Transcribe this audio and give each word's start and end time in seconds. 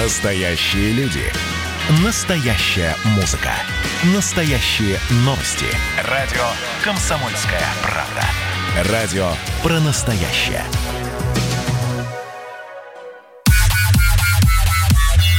Настоящие 0.00 0.92
люди. 0.92 1.24
Настоящая 2.04 2.94
музыка. 3.16 3.50
Настоящие 4.14 4.96
новости. 5.24 5.66
Радио 6.04 6.44
«Комсомольская 6.84 7.66
правда». 7.82 8.92
Радио 8.92 9.32
про 9.60 9.80
настоящее. 9.80 10.62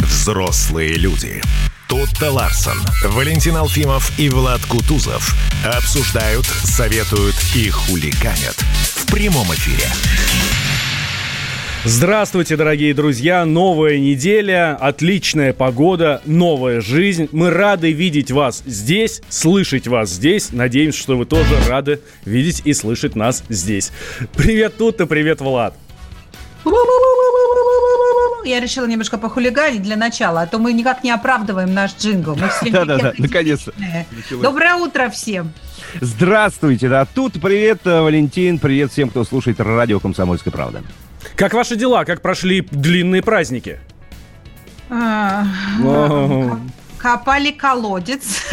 Взрослые 0.02 0.96
люди. 0.96 1.42
Тутта 1.88 2.30
Ларсон, 2.30 2.78
Валентин 3.06 3.56
Алфимов 3.56 4.12
и 4.20 4.30
Влад 4.30 4.66
Кутузов 4.66 5.36
обсуждают, 5.64 6.46
советуют 6.46 7.36
и 7.56 7.70
хулиганят 7.70 8.58
в 8.58 9.06
прямом 9.10 9.54
эфире. 9.54 9.90
Здравствуйте, 11.86 12.58
дорогие 12.58 12.94
друзья! 12.94 13.46
Новая 13.46 14.00
неделя, 14.00 14.76
отличная 14.76 15.54
погода, 15.54 16.22
новая 16.26 16.82
жизнь. 16.82 17.30
Мы 17.32 17.52
рады 17.52 17.94
видеть 17.94 18.32
вас 18.32 18.62
здесь, 18.66 19.22
слышать 19.30 19.88
вас 19.88 20.10
здесь. 20.10 20.52
Надеемся, 20.52 21.00
что 21.00 21.18
вы 21.18 21.26
тоже 21.26 21.56
рады 21.70 22.02
видеть 22.26 22.64
и 22.66 22.74
слышать 22.74 23.16
нас 23.16 23.46
здесь. 23.48 23.94
Привет, 24.36 24.76
Тутта, 24.76 25.06
привет, 25.06 25.40
Влад. 25.40 25.74
Я 28.44 28.60
решила 28.60 28.86
немножко 28.86 29.18
похулиганить 29.18 29.82
для 29.82 29.96
начала, 29.96 30.42
а 30.42 30.48
то 30.48 30.60
мы 30.60 30.74
никак 30.74 31.06
не 31.06 31.12
оправдываем 31.12 31.74
наш 31.74 31.96
джингл. 31.96 32.36
Да-да-да, 32.36 33.14
наконец-то. 33.18 33.72
Доброе 34.42 34.76
утро 34.76 35.10
всем. 35.10 35.54
Здравствуйте, 36.02 36.90
да, 36.90 37.06
тут 37.06 37.42
привет, 37.42 37.80
э, 37.86 38.02
Валентин, 38.02 38.60
привет 38.60 38.92
всем, 38.92 39.10
кто 39.10 39.24
слушает 39.24 39.60
радио 39.62 40.00
«Комсомольская 40.00 40.52
правда». 40.52 40.84
Как 41.36 41.54
ваши 41.54 41.76
дела? 41.76 42.06
Как 42.06 42.22
прошли 42.22 42.62
длинные 42.62 43.22
праздники? 43.22 43.80
А. 44.90 45.46
Копали 46.98 47.52
колодец. 47.52 48.44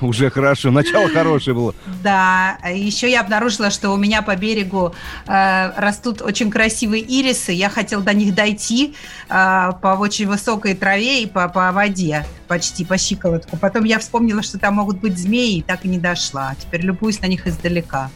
Уже 0.00 0.30
хорошо, 0.30 0.70
начало 0.70 1.08
хорошее 1.12 1.54
было. 1.54 1.74
Да, 2.02 2.58
еще 2.68 3.10
я 3.10 3.20
обнаружила, 3.20 3.70
что 3.70 3.90
у 3.90 3.96
меня 3.96 4.22
по 4.22 4.36
берегу 4.36 4.94
э, 5.26 5.72
растут 5.76 6.22
очень 6.22 6.50
красивые 6.50 7.02
ирисы. 7.02 7.52
Я 7.52 7.70
хотела 7.70 8.02
до 8.02 8.12
них 8.12 8.34
дойти 8.34 8.94
э, 9.28 9.70
по 9.80 9.96
очень 9.98 10.26
высокой 10.26 10.74
траве 10.74 11.22
и 11.22 11.26
по, 11.26 11.48
по 11.48 11.72
воде, 11.72 12.26
почти 12.48 12.84
по 12.84 12.98
щиколотку. 12.98 13.56
Потом 13.56 13.84
я 13.84 13.98
вспомнила, 13.98 14.42
что 14.42 14.58
там 14.58 14.74
могут 14.74 15.00
быть 15.00 15.18
змеи, 15.18 15.58
и 15.58 15.62
так 15.62 15.84
и 15.84 15.88
не 15.88 15.98
дошла. 15.98 16.54
Теперь 16.58 16.82
любуюсь 16.82 17.20
на 17.20 17.26
них 17.26 17.46
издалека. 17.46 18.10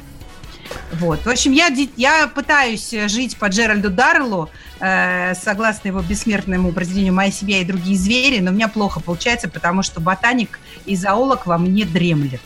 Вот. 1.00 1.25
В 1.25 1.28
общем, 1.28 1.53
я, 1.53 1.69
я 1.97 2.28
пытаюсь 2.28 2.91
жить 3.09 3.37
по 3.37 3.47
Джеральду 3.47 3.91
Дарлу, 3.91 4.48
э, 4.81 5.34
согласно 5.34 5.89
его 5.89 6.00
бессмертному 6.03 6.73
произведению 6.73 7.14
«Моя 7.14 7.31
семья 7.33 7.61
и 7.61 7.64
другие 7.64 7.97
звери», 7.98 8.41
но 8.41 8.50
у 8.50 8.55
меня 8.55 8.69
плохо 8.69 9.00
получается, 9.00 9.48
потому 9.48 9.83
что 9.83 10.00
ботаник 10.00 10.59
и 10.87 10.95
зоолог 10.97 11.47
во 11.47 11.59
мне 11.59 11.84
дремлет. 11.84 12.41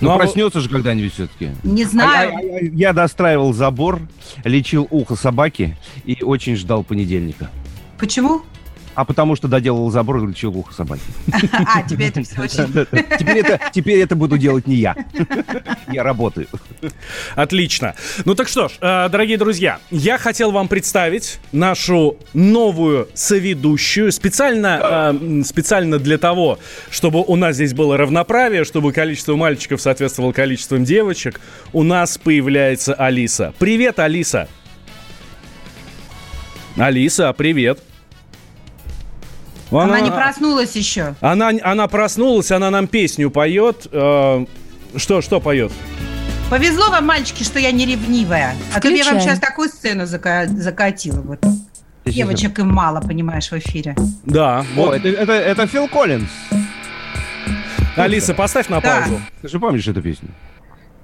Ну, 0.00 0.08
Ну, 0.10 0.14
а 0.14 0.18
проснется 0.18 0.60
же 0.60 0.68
когда-нибудь 0.68 1.14
все-таки. 1.14 1.50
Не 1.62 1.84
А 1.84 1.88
знаю. 1.88 2.32
я, 2.42 2.58
я- 2.60 2.70
я 2.72 2.92
достраивал 2.92 3.54
забор, 3.54 4.00
лечил 4.44 4.86
ухо 4.90 5.16
собаки 5.16 5.76
и 6.04 6.22
очень 6.22 6.54
ждал 6.56 6.84
понедельника. 6.84 7.50
Почему? 7.98 8.42
А 8.96 9.04
потому 9.04 9.36
что 9.36 9.46
доделал 9.46 9.90
забор 9.90 10.24
и 10.24 10.26
лечил 10.26 10.56
ухо 10.56 10.72
собаки. 10.72 11.02
А, 11.52 11.82
тебе 11.82 12.08
это 12.08 12.22
все 12.22 12.40
очень... 12.40 12.86
Теперь 13.18 13.38
это, 13.38 13.60
теперь 13.72 14.00
это 14.00 14.16
буду 14.16 14.38
делать 14.38 14.66
не 14.66 14.76
я. 14.76 14.96
Я 15.92 16.02
работаю. 16.02 16.46
Отлично. 17.34 17.94
Ну 18.24 18.34
так 18.34 18.48
что 18.48 18.68
ж, 18.68 18.72
э, 18.80 19.08
дорогие 19.10 19.36
друзья, 19.36 19.78
я 19.90 20.16
хотел 20.16 20.50
вам 20.50 20.68
представить 20.68 21.40
нашу 21.52 22.16
новую 22.32 23.08
соведущую 23.14 24.12
специально, 24.12 25.12
э, 25.12 25.42
специально 25.44 25.98
для 25.98 26.16
того, 26.16 26.58
чтобы 26.90 27.22
у 27.22 27.36
нас 27.36 27.56
здесь 27.56 27.74
было 27.74 27.96
равноправие, 27.98 28.64
чтобы 28.64 28.92
количество 28.92 29.36
мальчиков 29.36 29.80
соответствовало 29.80 30.32
количеству 30.32 30.78
девочек. 30.78 31.40
У 31.74 31.82
нас 31.82 32.16
появляется 32.16 32.94
Алиса. 32.94 33.52
Привет, 33.58 33.98
Алиса. 33.98 34.48
Алиса, 36.76 37.32
привет. 37.34 37.80
Она 39.70 40.00
не 40.00 40.10
проснулась 40.10 40.74
еще. 40.76 41.14
Она, 41.20 41.50
она 41.62 41.86
проснулась, 41.88 42.50
она 42.50 42.70
нам 42.70 42.86
песню 42.86 43.30
поет. 43.30 43.86
Э, 43.92 44.44
что, 44.96 45.20
что 45.22 45.40
поет? 45.40 45.72
Повезло 46.50 46.90
вам, 46.90 47.06
мальчики, 47.06 47.42
что 47.42 47.58
я 47.58 47.72
не 47.72 47.84
ревнивая. 47.86 48.54
А 48.74 48.80
то 48.80 48.88
я 48.88 49.04
вам 49.04 49.14
Включаем. 49.14 49.20
сейчас 49.20 49.40
такую 49.40 49.68
сцену 49.68 50.04
зака- 50.04 50.46
закатила. 50.46 51.20
Вот. 51.22 51.40
Девочек 52.04 52.60
им 52.60 52.68
мало, 52.72 53.00
понимаешь, 53.00 53.48
в 53.50 53.54
эфире. 53.54 53.96
Да, 54.24 54.60
О, 54.60 54.64
вот. 54.76 54.94
это, 54.94 55.08
это, 55.08 55.32
это 55.32 55.66
Фил 55.66 55.88
Коллинз. 55.88 56.28
Алиса, 57.96 58.34
поставь 58.34 58.68
на 58.68 58.80
Да. 58.80 59.00
паузу. 59.00 59.20
Ты 59.42 59.48
же 59.48 59.58
помнишь 59.58 59.88
эту 59.88 60.02
песню? 60.02 60.28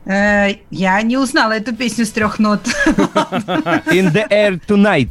Э, 0.05 0.55
я 0.71 1.01
не 1.03 1.17
узнала 1.17 1.53
эту 1.53 1.75
песню 1.75 2.05
с 2.07 2.11
трех 2.11 2.39
нот. 2.39 2.61
In 2.87 4.13
the 4.13 4.29
air 4.31 4.61
tonight. 4.69 5.09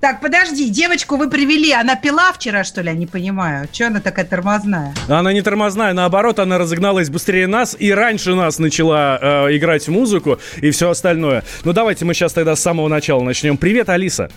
Так, 0.00 0.20
подожди, 0.20 0.68
девочку 0.68 1.16
вы 1.16 1.30
привели, 1.30 1.72
она 1.72 1.96
пила 1.96 2.30
вчера, 2.32 2.64
что 2.64 2.82
ли? 2.82 2.88
Я 2.88 2.94
не 2.94 3.06
понимаю. 3.06 3.66
Че 3.72 3.86
она 3.86 4.00
такая 4.00 4.26
тормозная? 4.26 4.94
Она 5.08 5.32
не 5.32 5.40
тормозная, 5.40 5.94
наоборот, 5.94 6.38
она 6.38 6.58
разогналась 6.58 7.08
быстрее 7.08 7.46
нас 7.46 7.74
и 7.78 7.90
раньше 7.90 8.34
нас 8.34 8.58
начала 8.58 9.18
э, 9.20 9.56
играть 9.56 9.88
музыку 9.88 10.38
и 10.60 10.70
все 10.70 10.90
остальное. 10.90 11.44
Ну 11.64 11.72
давайте 11.72 12.04
мы 12.04 12.12
сейчас 12.12 12.34
тогда 12.34 12.54
с 12.56 12.60
самого 12.60 12.88
начала 12.88 13.22
начнем. 13.22 13.56
Привет, 13.56 13.88
Алиса. 13.88 14.30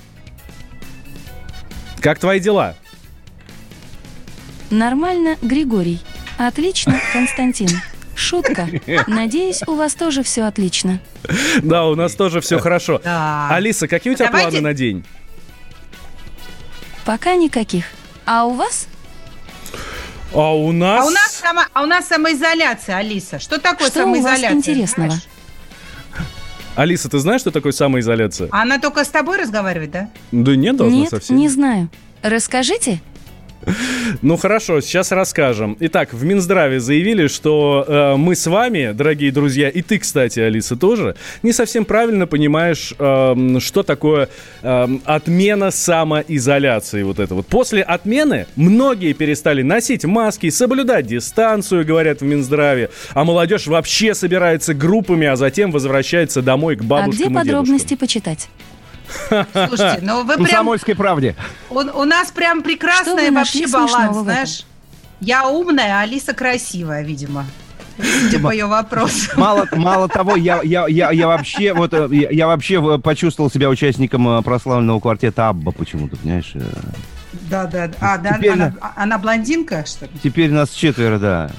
Как 1.99 2.19
твои 2.19 2.39
дела? 2.39 2.75
Нормально, 4.69 5.35
Григорий. 5.41 5.99
Отлично, 6.37 6.99
Константин. 7.11 7.69
Шутка. 8.15 8.67
Надеюсь, 9.07 9.61
у 9.67 9.75
вас 9.75 9.93
тоже 9.95 10.23
все 10.23 10.43
отлично. 10.43 10.99
Да, 11.61 11.85
у 11.85 11.95
нас 11.95 12.15
тоже 12.15 12.39
все 12.39 12.59
хорошо. 12.59 13.01
Алиса, 13.49 13.87
какие 13.87 14.13
у 14.13 14.15
тебя 14.15 14.31
планы 14.31 14.61
на 14.61 14.73
день? 14.73 15.03
Пока 17.09 17.33
никаких. 17.33 17.85
А 18.27 18.45
у 18.45 18.53
вас? 18.53 18.85
А 20.31 20.53
у 20.53 20.71
нас... 20.71 21.03
А 21.03 21.07
у 21.07 21.09
нас, 21.09 21.41
само- 21.43 21.65
а 21.73 21.81
у 21.81 21.87
нас 21.87 22.05
самоизоляция, 22.07 22.97
Алиса. 22.97 23.39
Что 23.39 23.57
такое 23.57 23.87
Что 23.89 24.05
у 24.05 24.09
вас 24.11 24.19
самоизоляция? 24.21 24.51
интересного? 24.51 25.09
знаешь? 25.09 25.23
Алиса, 26.75 27.09
ты 27.09 27.17
знаешь, 27.17 27.41
что 27.41 27.49
такое 27.49 27.71
самоизоляция? 27.71 28.49
Она 28.51 28.77
только 28.77 29.03
с 29.03 29.07
тобой 29.07 29.39
разговаривает, 29.39 29.89
да? 29.89 30.09
Да 30.31 30.55
нет, 30.55 30.75
должна 30.75 30.99
Нет, 30.99 31.09
совсем. 31.09 31.37
не 31.37 31.49
знаю. 31.49 31.89
Расскажите. 32.21 33.01
Ну 34.21 34.37
хорошо, 34.37 34.81
сейчас 34.81 35.11
расскажем. 35.11 35.77
Итак, 35.79 36.13
в 36.13 36.23
Минздраве 36.23 36.79
заявили, 36.79 37.27
что 37.27 37.85
э, 37.87 38.15
мы 38.15 38.35
с 38.35 38.47
вами, 38.47 38.91
дорогие 38.93 39.31
друзья, 39.31 39.69
и 39.69 39.81
ты, 39.81 39.99
кстати, 39.99 40.39
Алиса, 40.39 40.75
тоже, 40.75 41.15
не 41.43 41.53
совсем 41.53 41.85
правильно 41.85 42.27
понимаешь, 42.27 42.93
эм, 42.97 43.59
что 43.59 43.83
такое 43.83 44.29
эм, 44.61 45.01
отмена 45.05 45.71
самоизоляции. 45.71 47.03
Вот 47.03 47.19
это 47.19 47.35
вот. 47.35 47.47
После 47.47 47.81
отмены 47.81 48.47
многие 48.55 49.13
перестали 49.13 49.61
носить 49.61 50.05
маски, 50.05 50.49
соблюдать 50.49 51.07
дистанцию, 51.07 51.85
говорят 51.85 52.21
в 52.21 52.25
Минздраве, 52.25 52.89
а 53.13 53.23
молодежь 53.23 53.67
вообще 53.67 54.13
собирается 54.13 54.73
группами, 54.73 55.27
а 55.27 55.35
затем 55.35 55.71
возвращается 55.71 56.41
домой 56.41 56.75
к 56.75 56.81
а 56.81 56.85
бабушкам 56.85 57.13
где 57.13 57.31
и 57.31 57.33
подробности 57.33 57.89
дедушкам. 57.89 57.97
почитать? 57.99 58.49
Слушайте, 59.29 59.99
ну 60.01 60.23
вы 60.23 60.35
прям... 60.35 60.45
Комсомольской 60.45 60.95
правде. 60.95 61.35
У, 61.69 61.79
у 61.79 62.03
нас 62.05 62.31
прям 62.31 62.61
прекрасный 62.61 63.29
нашли 63.29 63.65
вообще 63.65 63.93
баланс, 63.95 64.17
знаешь? 64.17 64.65
Я 65.21 65.47
умная, 65.47 65.99
а 65.99 66.01
Алиса 66.01 66.33
красивая, 66.33 67.03
видимо. 67.03 67.45
Судя 67.97 68.39
по 68.39 68.51
ее 68.51 68.65
вопросу. 68.65 69.31
Мало, 69.35 69.67
мало 69.73 70.07
того, 70.07 70.37
я, 70.37 70.61
я, 70.63 70.87
я, 70.87 71.11
я 71.11 71.27
вообще 71.27 71.73
вот 71.73 71.93
э, 71.93 72.07
я, 72.11 72.29
я 72.29 72.47
вообще 72.47 72.75
э, 72.75 72.97
почувствовал 72.97 73.51
себя 73.51 73.69
участником 73.69 74.27
э, 74.29 74.41
прославленного 74.41 75.01
квартета 75.01 75.49
Абба 75.49 75.73
почему-то, 75.73 76.15
понимаешь? 76.15 76.53
Да, 77.49 77.65
да. 77.65 77.91
А, 77.99 78.17
да, 78.17 78.37
Теперь 78.37 78.51
она, 78.51 78.73
она 78.95 79.17
блондинка, 79.17 79.85
что 79.85 80.05
ли? 80.05 80.11
Теперь 80.23 80.49
нас 80.51 80.69
четверо, 80.69 81.19
да. 81.19 81.51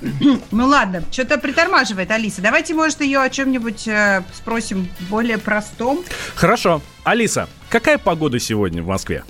Ну 0.50 0.66
ладно, 0.66 1.02
что-то 1.10 1.38
притормаживает 1.38 2.10
Алиса. 2.10 2.40
Давайте, 2.40 2.74
может, 2.74 3.00
ее 3.00 3.20
о 3.20 3.30
чем-нибудь 3.30 3.88
э, 3.88 4.22
спросим 4.32 4.88
более 5.10 5.38
простом. 5.38 6.00
Хорошо. 6.34 6.80
Алиса, 7.04 7.48
какая 7.68 7.98
погода 7.98 8.38
сегодня 8.38 8.82
в 8.82 8.86
Москве? 8.86 9.24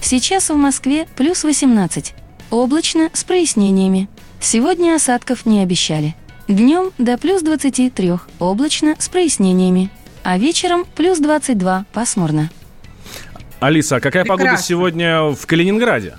Сейчас 0.00 0.48
в 0.50 0.56
Москве 0.56 1.06
плюс 1.16 1.44
18. 1.44 2.14
Облачно, 2.50 3.10
с 3.12 3.24
прояснениями. 3.24 4.08
Сегодня 4.40 4.94
осадков 4.94 5.44
не 5.44 5.62
обещали. 5.62 6.14
Днем 6.46 6.92
до 6.96 7.18
плюс 7.18 7.42
23, 7.42 8.14
облачно, 8.38 8.94
с 8.98 9.08
прояснениями. 9.08 9.90
А 10.22 10.38
вечером 10.38 10.86
плюс 10.96 11.18
22, 11.18 11.84
пасмурно. 11.92 12.50
Алиса, 13.60 13.96
а 13.96 14.00
какая 14.00 14.24
погода 14.24 14.44
Прекрасно. 14.44 14.66
сегодня 14.66 15.22
в 15.24 15.46
Калининграде? 15.46 16.16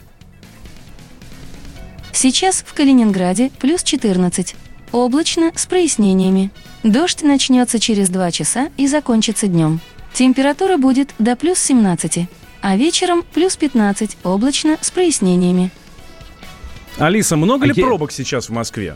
Сейчас 2.12 2.64
в 2.66 2.74
Калининграде 2.74 3.52
плюс 3.60 3.84
14. 3.84 4.56
Облачно, 4.92 5.52
с 5.56 5.66
прояснениями. 5.66 6.52
Дождь 6.84 7.22
начнется 7.22 7.80
через 7.80 8.10
2 8.10 8.32
часа 8.32 8.70
и 8.78 8.88
закончится 8.88 9.48
днем. 9.48 9.80
Температура 10.14 10.78
будет 10.78 11.14
до 11.20 11.36
плюс 11.36 11.60
17, 11.60 12.28
а 12.62 12.76
вечером 12.76 13.24
плюс 13.34 13.56
15, 13.56 14.18
облачно 14.24 14.78
с 14.82 14.90
прояснениями. 14.90 15.72
Алиса, 16.98 17.38
много 17.38 17.66
ли 17.66 17.72
А 17.72 17.80
я- 17.80 17.86
пробок 17.86 18.12
сейчас 18.12 18.50
в 18.50 18.52
Москве? 18.52 18.96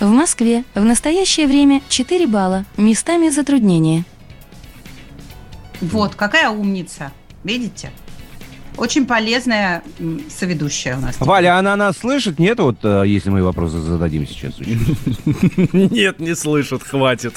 В 0.00 0.08
Москве 0.10 0.64
в 0.74 0.84
настоящее 0.84 1.46
время 1.46 1.80
4 1.88 2.26
балла, 2.26 2.64
местами 2.76 3.28
затруднения. 3.28 4.04
Вот, 5.80 6.14
какая 6.16 6.50
умница. 6.50 7.12
Видите? 7.44 7.92
Очень 8.76 9.06
полезная 9.06 9.82
соведущая 10.28 10.96
у 10.96 11.00
нас. 11.00 11.16
Валя, 11.20 11.58
она 11.58 11.76
нас 11.76 11.98
слышит? 11.98 12.38
Нет, 12.38 12.58
вот 12.58 12.76
э, 12.82 13.04
если 13.06 13.30
мы 13.30 13.42
вопросы 13.42 13.78
зададим 13.78 14.26
сейчас. 14.26 14.54
Нет, 15.72 16.18
не 16.18 16.34
слышат, 16.34 16.82
хватит. 16.82 17.34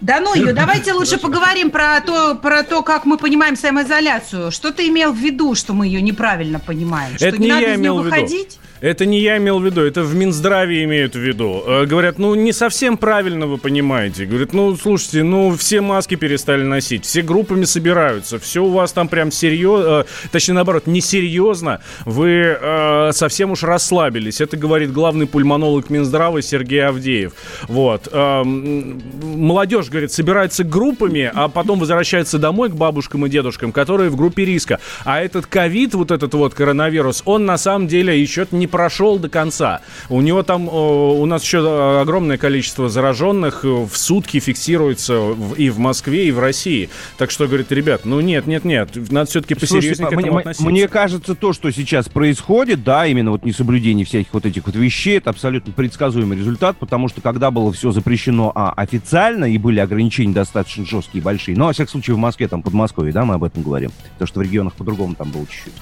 Да 0.00 0.20
ну 0.20 0.34
ее, 0.34 0.52
давайте 0.52 0.92
лучше 0.94 1.18
поговорим 1.18 1.70
про 1.70 2.00
то, 2.00 2.34
про 2.34 2.62
то, 2.62 2.82
как 2.82 3.04
мы 3.04 3.18
понимаем 3.18 3.56
самоизоляцию. 3.56 4.50
Что 4.52 4.72
ты 4.72 4.88
имел 4.88 5.12
в 5.12 5.16
виду, 5.16 5.54
что 5.54 5.72
мы 5.74 5.86
ее 5.86 6.00
неправильно 6.02 6.60
понимаем? 6.60 7.16
Что 7.16 7.26
Это 7.26 7.38
не 7.38 7.46
не 7.46 7.52
надо 7.52 7.62
я 7.62 7.74
из 7.74 7.78
нее 7.78 7.82
имел 7.82 8.02
в 8.02 8.06
виду. 8.06 8.14
выходить? 8.14 8.58
Это 8.80 9.06
не 9.06 9.20
я 9.20 9.38
имел 9.38 9.58
в 9.58 9.64
виду, 9.64 9.80
это 9.80 10.02
в 10.02 10.14
Минздраве 10.14 10.84
имеют 10.84 11.14
в 11.14 11.18
виду. 11.18 11.62
Э, 11.66 11.86
Говорят, 11.86 12.18
ну 12.18 12.34
не 12.34 12.52
совсем 12.52 12.96
правильно 12.98 13.46
вы 13.46 13.58
понимаете. 13.58 14.26
Говорят, 14.26 14.52
ну 14.52 14.76
слушайте, 14.76 15.22
ну 15.22 15.56
все 15.56 15.80
маски 15.80 16.14
перестали 16.16 16.62
носить, 16.62 17.04
все 17.04 17.22
группами 17.22 17.64
собираются, 17.64 18.38
все 18.38 18.62
у 18.62 18.70
вас 18.70 18.92
там 18.92 19.08
прям 19.08 19.30
серьезно, 19.30 20.04
точнее 20.30 20.54
наоборот, 20.54 20.86
несерьезно, 20.86 21.80
вы 22.04 22.56
э, 22.60 23.10
совсем 23.12 23.52
уж 23.52 23.62
расслабились. 23.62 24.40
Это 24.40 24.56
говорит 24.56 24.92
главный 24.92 25.26
пульмонолог 25.26 25.88
Минздрава 25.88 26.42
Сергей 26.42 26.84
Авдеев. 26.84 27.32
Вот. 27.68 28.08
Эм, 28.12 29.02
Молодежь, 29.22 29.88
говорит, 29.88 30.12
собирается 30.12 30.64
группами, 30.64 31.30
а 31.32 31.48
потом 31.48 31.78
возвращается 31.78 32.38
домой 32.38 32.68
к 32.68 32.74
бабушкам 32.74 33.26
и 33.26 33.30
дедушкам, 33.30 33.72
которые 33.72 34.10
в 34.10 34.16
группе 34.16 34.44
риска. 34.44 34.80
А 35.04 35.22
этот 35.22 35.46
ковид, 35.46 35.94
вот 35.94 36.10
этот 36.10 36.34
вот 36.34 36.54
коронавирус, 36.54 37.22
он 37.24 37.46
на 37.46 37.56
самом 37.58 37.88
деле 37.88 38.20
еще 38.20 38.46
не 38.50 38.65
прошел 38.66 39.18
до 39.18 39.28
конца. 39.28 39.80
У 40.08 40.20
него 40.20 40.42
там, 40.42 40.68
у 40.68 41.24
нас 41.26 41.42
еще 41.42 42.00
огромное 42.00 42.38
количество 42.38 42.88
зараженных 42.88 43.64
э, 43.64 43.68
в 43.68 43.96
сутки 43.96 44.40
фиксируется 44.40 45.34
и 45.56 45.70
в 45.70 45.78
Москве, 45.78 46.28
и 46.28 46.30
в 46.30 46.38
России. 46.38 46.88
Так 47.18 47.30
что, 47.30 47.46
говорит, 47.46 47.70
ребят, 47.72 48.04
ну 48.04 48.20
нет, 48.20 48.46
нет, 48.46 48.64
нет, 48.64 48.90
надо 49.10 49.30
все-таки 49.30 49.54
посерьезнее 49.54 49.94
Слушайте, 49.96 50.16
к 50.16 50.18
этому 50.18 50.32
мне, 50.32 50.40
относиться. 50.40 50.68
мне 50.68 50.88
кажется, 50.88 51.34
то, 51.34 51.52
что 51.52 51.70
сейчас 51.70 52.08
происходит, 52.08 52.84
да, 52.84 53.06
именно 53.06 53.32
вот 53.32 53.44
несоблюдение 53.44 54.04
всяких 54.04 54.32
вот 54.32 54.46
этих 54.46 54.66
вот 54.66 54.74
вещей, 54.74 55.18
это 55.18 55.30
абсолютно 55.30 55.72
предсказуемый 55.72 56.38
результат, 56.38 56.76
потому 56.78 57.08
что 57.08 57.20
когда 57.20 57.50
было 57.50 57.72
все 57.72 57.90
запрещено 57.92 58.52
а, 58.54 58.72
официально 58.76 59.44
и 59.46 59.58
были 59.58 59.80
ограничения 59.80 60.32
достаточно 60.32 60.84
жесткие 60.84 61.20
и 61.20 61.24
большие, 61.24 61.56
но, 61.56 61.66
во 61.66 61.72
всяком 61.72 61.92
случае, 61.92 62.16
в 62.16 62.18
Москве, 62.18 62.48
там, 62.48 62.62
Подмосковье, 62.62 63.12
да, 63.12 63.24
мы 63.24 63.34
об 63.34 63.44
этом 63.44 63.62
говорим, 63.62 63.90
потому 64.12 64.26
что 64.26 64.40
в 64.40 64.42
регионах 64.42 64.74
по-другому 64.74 65.14
там 65.14 65.30
было 65.30 65.46
чуть-чуть. 65.46 65.74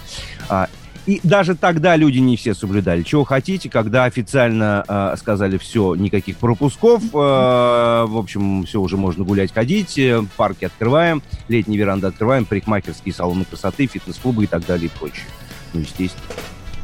А, 0.49 0.69
и 1.07 1.21
даже 1.23 1.55
тогда 1.55 1.97
люди 1.97 2.19
не 2.19 2.37
все 2.37 2.55
соблюдали. 2.55 3.03
Чего 3.03 3.25
хотите, 3.25 3.69
когда 3.69 4.05
официально 4.05 4.85
э, 4.87 5.15
сказали 5.19 5.59
все, 5.59 5.95
никаких 5.95 6.37
пропусков, 6.39 7.03
э, 7.03 7.09
в 7.13 8.17
общем, 8.17 8.65
все 8.65 8.81
уже 8.81 8.97
можно 8.97 9.25
гулять, 9.25 9.53
ходить, 9.53 9.99
э, 9.99 10.25
парки 10.37 10.65
открываем, 10.65 11.23
летние 11.49 11.79
веранды 11.79 12.07
открываем, 12.07 12.45
парикмахерские 12.47 13.15
салоны 13.15 13.45
красоты, 13.45 13.87
фитнес-клубы 13.87 14.45
и 14.45 14.47
так 14.47 14.65
далее 14.67 14.87
и 14.87 14.99
прочее. 14.99 15.27
Ну, 15.73 15.81
естественно. 15.81 16.25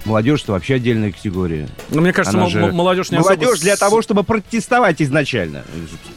Молодежь 0.05 0.43
это 0.43 0.53
вообще 0.53 0.75
отдельная 0.75 1.13
категория. 1.13 1.69
Ну, 1.91 2.01
мне 2.01 2.13
кажется, 2.13 2.49
же- 2.49 2.73
молодежь 2.73 3.11
не 3.11 3.19
особо 3.19 3.35
Молодежь 3.35 3.61
для 3.61 3.77
с- 3.77 3.79
того, 3.79 4.01
чтобы 4.03 4.25
протестовать 4.25 5.03
изначально. 5.03 5.65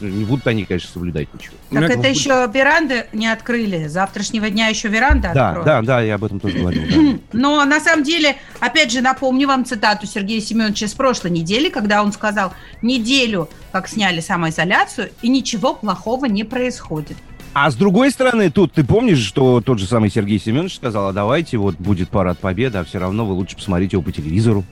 Не 0.00 0.24
будут 0.24 0.46
они, 0.46 0.64
конечно, 0.64 0.88
соблюдать 0.90 1.28
ничего. 1.34 1.54
Так 1.70 1.78
Мне- 1.82 1.94
это 1.94 2.08
еще 2.08 2.50
веранды 2.52 3.06
не 3.12 3.26
открыли. 3.26 3.86
С 3.88 3.92
завтрашнего 3.92 4.48
дня 4.50 4.68
еще 4.68 4.88
веранды 4.88 5.30
Да, 5.34 5.48
откроют. 5.50 5.66
да, 5.66 5.82
да, 5.82 6.00
я 6.00 6.14
об 6.14 6.24
этом 6.24 6.40
тоже 6.40 6.58
говорил. 6.58 6.82
да. 7.12 7.18
Но 7.32 7.64
на 7.64 7.80
самом 7.80 8.04
деле, 8.04 8.36
опять 8.60 8.90
же, 8.90 9.00
напомню 9.00 9.48
вам 9.48 9.64
цитату 9.64 10.06
Сергея 10.06 10.40
Семеновича 10.40 10.88
с 10.88 10.94
прошлой 10.94 11.30
недели, 11.30 11.68
когда 11.68 12.02
он 12.02 12.12
сказал, 12.12 12.52
неделю, 12.82 13.48
как 13.72 13.88
сняли 13.88 14.20
самоизоляцию, 14.20 15.10
и 15.22 15.28
ничего 15.28 15.74
плохого 15.74 16.24
не 16.26 16.44
происходит. 16.44 17.16
А 17.54 17.70
с 17.70 17.76
другой 17.76 18.10
стороны, 18.10 18.50
тут 18.50 18.72
ты 18.72 18.82
помнишь, 18.82 19.20
что 19.20 19.60
тот 19.60 19.78
же 19.78 19.86
самый 19.86 20.10
Сергей 20.10 20.40
Семенович 20.40 20.74
сказал, 20.74 21.08
а 21.08 21.12
давайте 21.12 21.56
вот 21.56 21.76
будет 21.76 22.08
парад 22.08 22.36
победы, 22.40 22.78
а 22.78 22.84
все 22.84 22.98
равно 22.98 23.24
вы 23.24 23.34
лучше 23.34 23.54
посмотрите 23.54 23.94
его 23.94 24.02
по 24.02 24.10
телевизору. 24.10 24.64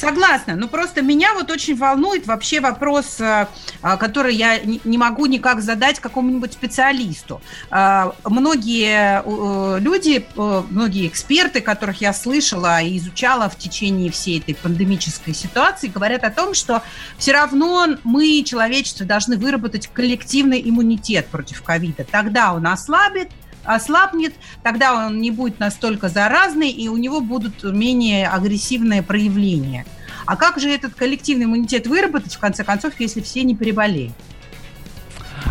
Согласна, 0.00 0.56
но 0.56 0.66
просто 0.66 1.02
меня 1.02 1.34
вот 1.34 1.50
очень 1.50 1.76
волнует 1.76 2.26
вообще 2.26 2.60
вопрос, 2.60 3.20
э, 3.20 3.46
а, 3.82 3.96
который 3.98 4.34
я 4.34 4.58
не 4.58 4.80
не 4.82 4.96
могу 4.96 5.26
никак 5.26 5.60
задать 5.60 6.00
какому-нибудь 6.00 6.54
специалисту. 6.54 7.42
А, 7.70 8.14
Многие 8.24 9.22
э, 9.22 9.78
люди, 9.78 10.24
э, 10.34 10.62
многие 10.70 11.06
эксперты, 11.06 11.60
которых 11.60 12.00
я 12.00 12.14
слышала 12.14 12.80
и 12.80 12.96
изучала 12.96 13.50
в 13.50 13.58
течение 13.58 14.10
всей 14.10 14.38
этой 14.38 14.54
пандемической 14.54 15.34
ситуации, 15.34 15.88
говорят 15.88 16.24
о 16.24 16.30
том, 16.30 16.54
что 16.54 16.82
все 17.18 17.32
равно 17.32 17.86
мы, 18.02 18.42
человечество, 18.42 19.04
должны 19.04 19.36
выработать 19.36 19.88
коллективный 19.88 20.62
иммунитет 20.64 21.26
против 21.26 21.62
ковида. 21.62 22.04
Тогда 22.10 22.54
он 22.54 22.66
ослабит, 22.66 23.28
ослабнет, 23.64 24.34
тогда 24.62 25.06
он 25.06 25.20
не 25.20 25.30
будет 25.30 25.60
настолько 25.60 26.08
заразный, 26.08 26.70
и 26.70 26.88
у 26.88 26.96
него 26.96 27.20
будут 27.20 27.62
менее 27.64 28.28
агрессивные 28.28 29.02
проявления. 29.02 29.86
А 30.26 30.36
как 30.36 30.60
же 30.60 30.68
этот 30.68 30.94
коллективный 30.94 31.46
иммунитет 31.46 31.86
выработать, 31.86 32.34
в 32.34 32.38
конце 32.38 32.64
концов, 32.64 32.92
если 32.98 33.20
все 33.20 33.42
не 33.42 33.56
переболеют? 33.56 34.12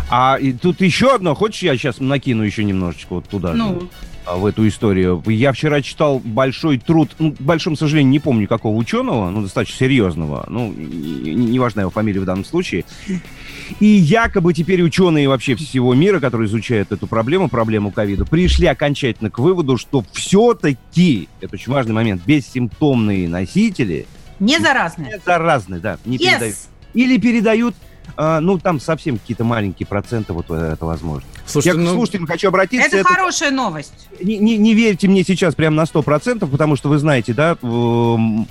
А 0.08 0.38
и 0.40 0.52
тут 0.52 0.80
еще 0.80 1.14
одно, 1.14 1.34
хочешь, 1.34 1.62
я 1.62 1.76
сейчас 1.76 2.00
накину 2.00 2.42
еще 2.42 2.64
немножечко 2.64 3.14
вот 3.14 3.28
туда 3.28 3.52
же, 3.52 3.58
Ну, 3.58 3.90
а, 4.26 4.36
в 4.36 4.46
эту 4.46 4.66
историю. 4.68 5.22
Я 5.26 5.52
вчера 5.52 5.82
читал 5.82 6.20
большой 6.22 6.78
труд, 6.78 7.10
ну, 7.18 7.32
к 7.32 7.40
большому 7.40 7.76
сожалению, 7.76 8.10
не 8.10 8.20
помню 8.20 8.46
какого 8.46 8.76
ученого, 8.76 9.30
ну, 9.30 9.42
достаточно 9.42 9.78
серьезного, 9.78 10.46
ну, 10.48 10.72
не, 10.72 11.34
не 11.34 11.58
важна 11.58 11.82
его 11.82 11.90
фамилия 11.90 12.20
в 12.20 12.24
данном 12.24 12.44
случае. 12.44 12.84
И 13.78 13.86
якобы 13.86 14.52
теперь 14.52 14.82
ученые 14.82 15.28
вообще 15.28 15.54
всего 15.54 15.94
мира, 15.94 16.18
которые 16.20 16.48
изучают 16.48 16.92
эту 16.92 17.06
проблему, 17.06 17.48
проблему 17.48 17.90
ковида, 17.92 18.24
пришли 18.24 18.66
окончательно 18.66 19.30
к 19.30 19.38
выводу, 19.38 19.76
что 19.76 20.04
все-таки, 20.12 21.28
это 21.40 21.54
очень 21.54 21.72
важный 21.72 21.94
момент, 21.94 22.22
бессимптомные 22.26 23.28
носители 23.28 24.06
не 24.40 24.58
заразные. 24.58 25.12
не 25.12 25.18
заразны, 25.24 25.78
да, 25.80 25.98
не 26.04 26.18
передают. 26.18 26.54
Yes. 26.54 26.66
Или 26.94 27.18
передают, 27.18 27.74
а, 28.16 28.40
ну, 28.40 28.58
там 28.58 28.80
совсем 28.80 29.18
какие-то 29.18 29.44
маленькие 29.44 29.86
проценты, 29.86 30.32
вот 30.32 30.46
э, 30.48 30.72
это 30.72 30.84
возможно. 30.86 31.28
Слушайте, 31.46 31.78
Я 31.78 31.84
к 31.84 31.86
ну, 31.86 31.94
слушателям 31.94 32.26
хочу 32.26 32.48
обратиться. 32.48 32.86
Это, 32.86 32.96
это- 32.98 33.08
хорошая 33.08 33.50
новость. 33.50 34.08
не, 34.20 34.38
не- 34.38 34.56
не 34.56 34.74
верьте 34.74 35.06
мне 35.08 35.22
сейчас 35.22 35.54
прям 35.54 35.76
на 35.76 35.84
100%, 35.84 36.46
потому 36.50 36.74
что 36.76 36.88
вы 36.88 36.98
знаете, 36.98 37.32
да, 37.34 37.56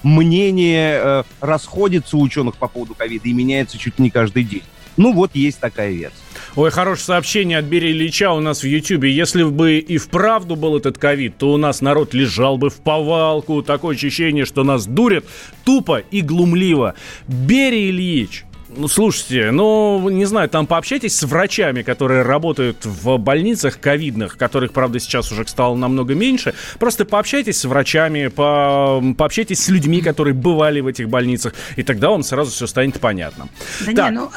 мнение 0.04 1.02
э, 1.04 1.24
расходится 1.42 2.18
у 2.18 2.22
ученых 2.22 2.56
по 2.56 2.68
поводу 2.68 2.96
ковида 2.96 3.28
и 3.28 3.34
меняется 3.34 3.78
чуть 3.78 3.98
ли 4.00 4.04
не 4.04 4.10
каждый 4.10 4.44
день. 4.44 4.64
Ну 5.00 5.14
вот 5.14 5.32
есть 5.34 5.62
такая 5.62 5.92
версия. 5.92 6.18
Ой, 6.58 6.72
хорошее 6.72 7.06
сообщение 7.06 7.58
от 7.58 7.64
Бери 7.64 7.92
Ильича 7.92 8.34
у 8.34 8.42
нас 8.42 8.64
в 8.64 8.68
Ютьюбе. 8.68 9.10
Если 9.10 9.44
бы 9.44 9.78
и 9.78 9.98
вправду 9.98 10.58
был 10.58 10.76
этот 10.76 10.98
ковид, 10.98 11.38
то 11.38 11.54
у 11.54 11.58
нас 11.58 11.80
народ 11.80 12.14
лежал 12.14 12.58
бы 12.58 12.70
в 12.70 12.82
повалку. 12.82 13.64
Такое 13.64 13.96
ощущение, 13.96 14.44
что 14.44 14.66
нас 14.66 14.86
дурят 14.86 15.24
тупо 15.64 16.04
и 16.12 16.20
глумливо. 16.20 16.96
Бери 17.30 17.92
Ильич, 17.92 18.44
ну, 18.76 18.88
слушайте, 18.88 19.52
ну, 19.52 20.10
не 20.10 20.26
знаю, 20.26 20.50
там 20.50 20.68
пообщайтесь 20.68 21.16
с 21.16 21.24
врачами, 21.24 21.82
которые 21.82 22.22
работают 22.22 22.86
в 22.86 23.18
больницах 23.18 23.80
ковидных, 23.80 24.38
которых, 24.38 24.74
правда, 24.74 25.00
сейчас 25.00 25.32
уже 25.32 25.48
стало 25.48 25.76
намного 25.76 26.14
меньше. 26.14 26.54
Просто 26.78 27.06
пообщайтесь 27.06 27.60
с 27.60 27.66
врачами, 27.66 28.28
по, 28.28 29.04
пообщайтесь 29.18 29.64
с 29.64 29.70
людьми, 29.70 30.02
которые 30.02 30.34
бывали 30.34 30.82
в 30.82 30.88
этих 30.88 31.10
больницах, 31.10 31.54
и 31.76 31.84
тогда 31.84 32.10
вам 32.10 32.24
сразу 32.24 32.52
все 32.52 32.68
станет 32.68 33.00
понятно. 33.00 33.50
Да 33.86 33.94
Так. 33.94 34.12
не, 34.12 34.20
ну, 34.20 34.32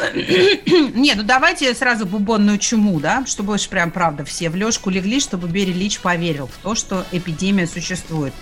не, 0.94 1.14
ну 1.14 1.22
давайте 1.22 1.74
сразу 1.74 2.06
бубонную 2.06 2.58
чуму, 2.58 3.00
да, 3.00 3.24
чтобы 3.26 3.54
уж 3.54 3.68
прям 3.68 3.90
правда 3.90 4.24
все 4.24 4.48
в 4.48 4.56
лёжку 4.56 4.90
легли, 4.90 5.20
чтобы 5.20 5.48
Берри 5.48 5.72
Лич 5.72 6.00
поверил 6.00 6.46
в 6.46 6.62
то, 6.62 6.74
что 6.74 7.04
эпидемия 7.12 7.66
существует. 7.66 8.32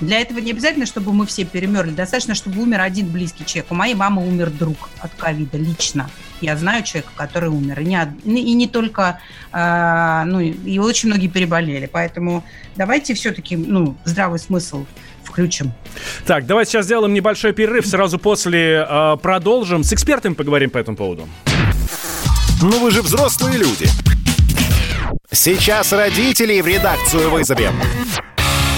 Для 0.00 0.20
этого 0.20 0.38
не 0.38 0.50
обязательно, 0.50 0.86
чтобы 0.86 1.12
мы 1.12 1.26
все 1.26 1.44
перемерли. 1.44 1.90
Достаточно, 1.90 2.34
чтобы 2.34 2.60
умер 2.60 2.80
один 2.80 3.08
близкий 3.08 3.46
человек. 3.46 3.70
У 3.70 3.74
моей 3.74 3.94
мамы 3.94 4.26
умер 4.26 4.50
друг 4.50 4.90
от 5.00 5.12
ковида 5.14 5.56
лично. 5.56 6.10
Я 6.40 6.56
знаю 6.56 6.84
человека, 6.84 7.12
который 7.16 7.48
умер. 7.48 7.80
И 7.80 7.84
не, 7.84 8.42
и 8.42 8.52
не 8.52 8.68
только, 8.68 9.20
а, 9.52 10.24
ну, 10.26 10.40
и 10.40 10.78
очень 10.78 11.08
многие 11.08 11.28
переболели. 11.28 11.88
Поэтому 11.90 12.44
давайте 12.76 13.14
все-таки, 13.14 13.56
ну, 13.56 13.96
здравый 14.04 14.38
смысл 14.38 14.84
включим. 15.24 15.72
Так, 16.26 16.46
давайте 16.46 16.72
сейчас 16.72 16.84
сделаем 16.84 17.14
небольшой 17.14 17.52
перерыв. 17.52 17.86
Сразу 17.86 18.18
после 18.18 18.86
э, 18.88 19.16
продолжим. 19.22 19.82
С 19.82 19.92
экспертами 19.92 20.34
поговорим 20.34 20.70
по 20.70 20.78
этому 20.78 20.96
поводу. 20.96 21.28
Ну 22.62 22.80
вы 22.80 22.90
же 22.90 23.02
взрослые 23.02 23.58
люди. 23.58 23.86
Сейчас 25.30 25.92
родителей 25.92 26.62
в 26.62 26.66
редакцию 26.66 27.30
вызовем. 27.30 27.74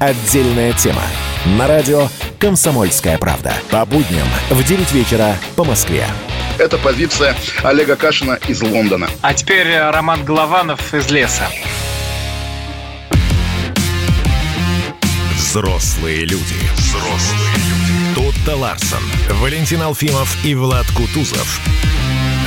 Отдельная 0.00 0.72
тема. 0.72 1.02
На 1.58 1.66
радио 1.66 2.08
«Комсомольская 2.38 3.18
правда». 3.18 3.52
По 3.70 3.84
будням 3.84 4.26
в 4.48 4.64
9 4.64 4.92
вечера 4.92 5.36
по 5.56 5.64
Москве. 5.64 6.06
Это 6.56 6.78
позиция 6.78 7.36
Олега 7.62 7.96
Кашина 7.96 8.38
из 8.48 8.62
Лондона. 8.62 9.10
А 9.20 9.34
теперь 9.34 9.66
э, 9.66 9.90
Роман 9.90 10.24
Голованов 10.24 10.94
из 10.94 11.10
леса. 11.10 11.46
Взрослые 15.36 16.20
люди. 16.20 16.56
Взрослые 16.76 17.56
люди. 17.56 18.14
Тут-то 18.14 18.56
Ларсон, 18.56 19.02
Валентин 19.42 19.82
Алфимов 19.82 20.42
и 20.46 20.54
Влад 20.54 20.86
Кутузов 20.96 21.60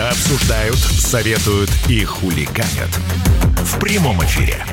обсуждают, 0.09 0.77
советуют 0.77 1.69
и 1.87 2.03
хулиганят 2.03 2.89
в 3.61 3.77
прямом 3.77 4.23
эфире. 4.25 4.65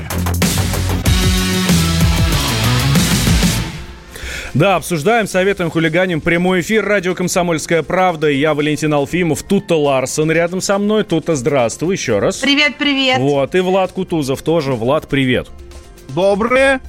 Да, 4.52 4.76
обсуждаем, 4.76 5.28
советуем, 5.28 5.70
хулиганим. 5.70 6.20
Прямой 6.20 6.60
эфир, 6.60 6.84
радио 6.84 7.14
«Комсомольская 7.14 7.84
правда». 7.84 8.28
Я 8.28 8.52
Валентин 8.54 8.92
Алфимов, 8.92 9.44
тут-то 9.44 9.80
Ларсон 9.80 10.30
рядом 10.32 10.60
со 10.60 10.76
мной. 10.78 11.04
Тут-то 11.04 11.36
здравствуй 11.36 11.94
еще 11.94 12.18
раз. 12.18 12.38
Привет, 12.38 12.76
привет. 12.76 13.18
Вот, 13.20 13.54
и 13.54 13.60
Влад 13.60 13.92
Кутузов 13.92 14.42
тоже. 14.42 14.72
Влад, 14.72 15.06
привет. 15.08 15.48
Доброе 16.08 16.80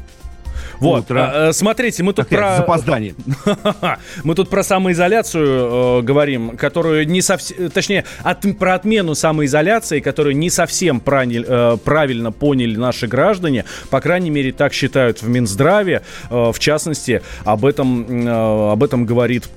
Вот, 0.82 1.04
утро. 1.06 1.32
а, 1.34 1.50
э, 1.50 1.54
смотрите, 1.54 2.04
мы 2.04 2.14
тут 2.14 2.28
Так, 2.28 2.38
про... 2.40 2.54
с 2.56 2.58
запозданием. 2.58 3.16
Мы 4.24 4.36
тут 4.36 4.50
про 4.50 4.64
самоизоляцию 4.64 6.00
э, 6.00 6.02
говорим, 6.02 6.58
которую 6.58 7.08
не 7.08 7.22
совсем, 7.22 7.70
точнее, 7.70 8.04
от- 8.24 8.42
про 8.58 8.74
отмену 8.76 9.16
самоизоляции, 9.16 10.00
которую 10.00 10.36
не 10.38 10.50
совсем 10.50 11.02
прани- 11.04 11.46
э, 11.48 11.78
правильно 11.78 12.32
поняли 12.32 12.76
наши 12.76 13.08
граждане. 13.08 13.66
По 13.90 14.02
крайней 14.02 14.30
мере, 14.30 14.52
так 14.52 14.74
считают 14.74 15.22
в 15.22 15.30
Минздраве. 15.30 16.02
Э, 16.30 16.52
в 16.54 16.60
частности, 16.60 17.22
об 17.46 17.66
этом, 17.66 18.28
э, 18.28 18.72
об 18.74 18.84
этом 18.84 19.06
говорит 19.06 19.48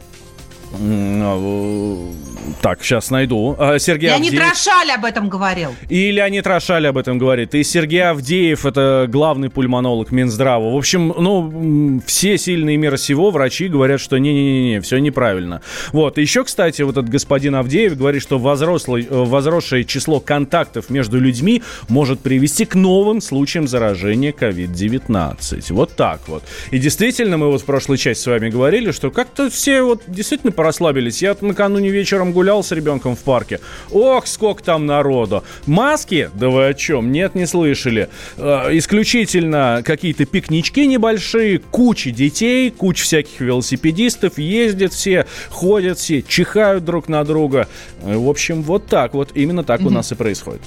так, 2.61 2.83
сейчас 2.83 3.11
найду. 3.11 3.57
Э, 3.59 3.78
Сергей 3.78 4.11
Леонид 4.11 4.33
Авдеев. 4.33 4.50
Рошаль 4.50 4.90
об 4.90 5.04
этом 5.04 5.28
говорил. 5.28 5.75
И 5.88 6.11
Леонид 6.11 6.47
Рошаль 6.47 6.87
об 6.87 6.99
этом 6.99 7.19
говорит. 7.19 7.54
И 7.54 7.62
Сергей 7.62 8.04
Авдеев, 8.04 8.66
это 8.66 9.07
главный 9.09 9.50
пульмонолог 9.50 10.11
Минздрава. 10.12 10.73
В 10.73 10.76
общем, 10.76 11.14
ну, 11.16 12.00
все 12.07 12.38
сильные 12.38 12.76
мира 12.76 12.97
сего 12.97 13.31
врачи 13.31 13.69
говорят, 13.69 14.00
что 14.00 14.19
не-не-не, 14.19 14.81
все 14.81 14.99
неправильно. 14.99 15.62
Вот. 15.93 16.19
Еще, 16.19 16.45
кстати, 16.45 16.83
вот 16.83 16.97
этот 16.97 17.11
господин 17.11 17.54
Авдеев 17.54 17.97
говорит, 17.97 18.23
что 18.23 18.38
возрослый, 18.38 19.02
э, 19.02 19.07
возросшее 19.11 19.85
число 19.85 20.21
контактов 20.21 20.90
между 20.90 21.19
людьми 21.19 21.62
может 21.88 22.21
привести 22.21 22.64
к 22.64 22.75
новым 22.75 23.21
случаям 23.21 23.69
заражения 23.69 24.33
COVID-19. 24.33 25.73
Вот 25.73 25.97
так 25.97 26.21
вот. 26.28 26.43
И 26.71 26.78
действительно, 26.78 27.37
мы 27.37 27.50
вот 27.50 27.62
в 27.62 27.64
прошлой 27.64 27.99
части 27.99 28.23
с 28.23 28.26
вами 28.26 28.49
говорили, 28.50 28.90
что 28.90 29.11
как-то 29.11 29.50
все 29.50 29.83
вот 29.83 30.02
действительно 30.07 30.52
порасслабились. 30.64 31.21
Я 31.21 31.37
накануне 31.42 31.90
вечером 31.90 32.33
гулял 32.33 32.64
с 32.64 32.73
ребенком 32.73 33.16
в 33.16 33.18
парке. 33.18 33.61
Ох, 33.90 34.26
сколько 34.26 34.62
там 34.62 34.87
народу. 34.87 35.44
Маски? 35.66 36.30
Да 36.35 36.49
вы 36.49 36.68
о 36.68 36.75
чем? 36.75 37.12
Нет, 37.12 37.35
не 37.35 37.44
слышали. 37.47 38.09
Э, 38.38 38.71
исключительно 38.73 39.83
какие-то 39.85 40.25
пикнички 40.25 40.87
небольшие, 40.87 41.59
куча 41.59 42.11
детей, 42.11 42.71
куча 42.71 43.04
всяких 43.04 43.40
велосипедистов, 43.40 44.38
ездят 44.38 44.94
все, 44.94 45.26
ходят 45.50 45.99
все, 45.99 46.23
чихают 46.23 46.85
друг 46.85 47.09
на 47.09 47.25
друга. 47.25 47.68
Э, 48.02 48.16
В 48.16 48.30
общем, 48.30 48.62
вот 48.62 48.87
так 48.87 49.12
вот, 49.12 49.33
именно 49.35 49.64
так 49.64 49.83
у 49.83 49.90
нас 49.90 50.12
и 50.12 50.14
происходит. 50.14 50.62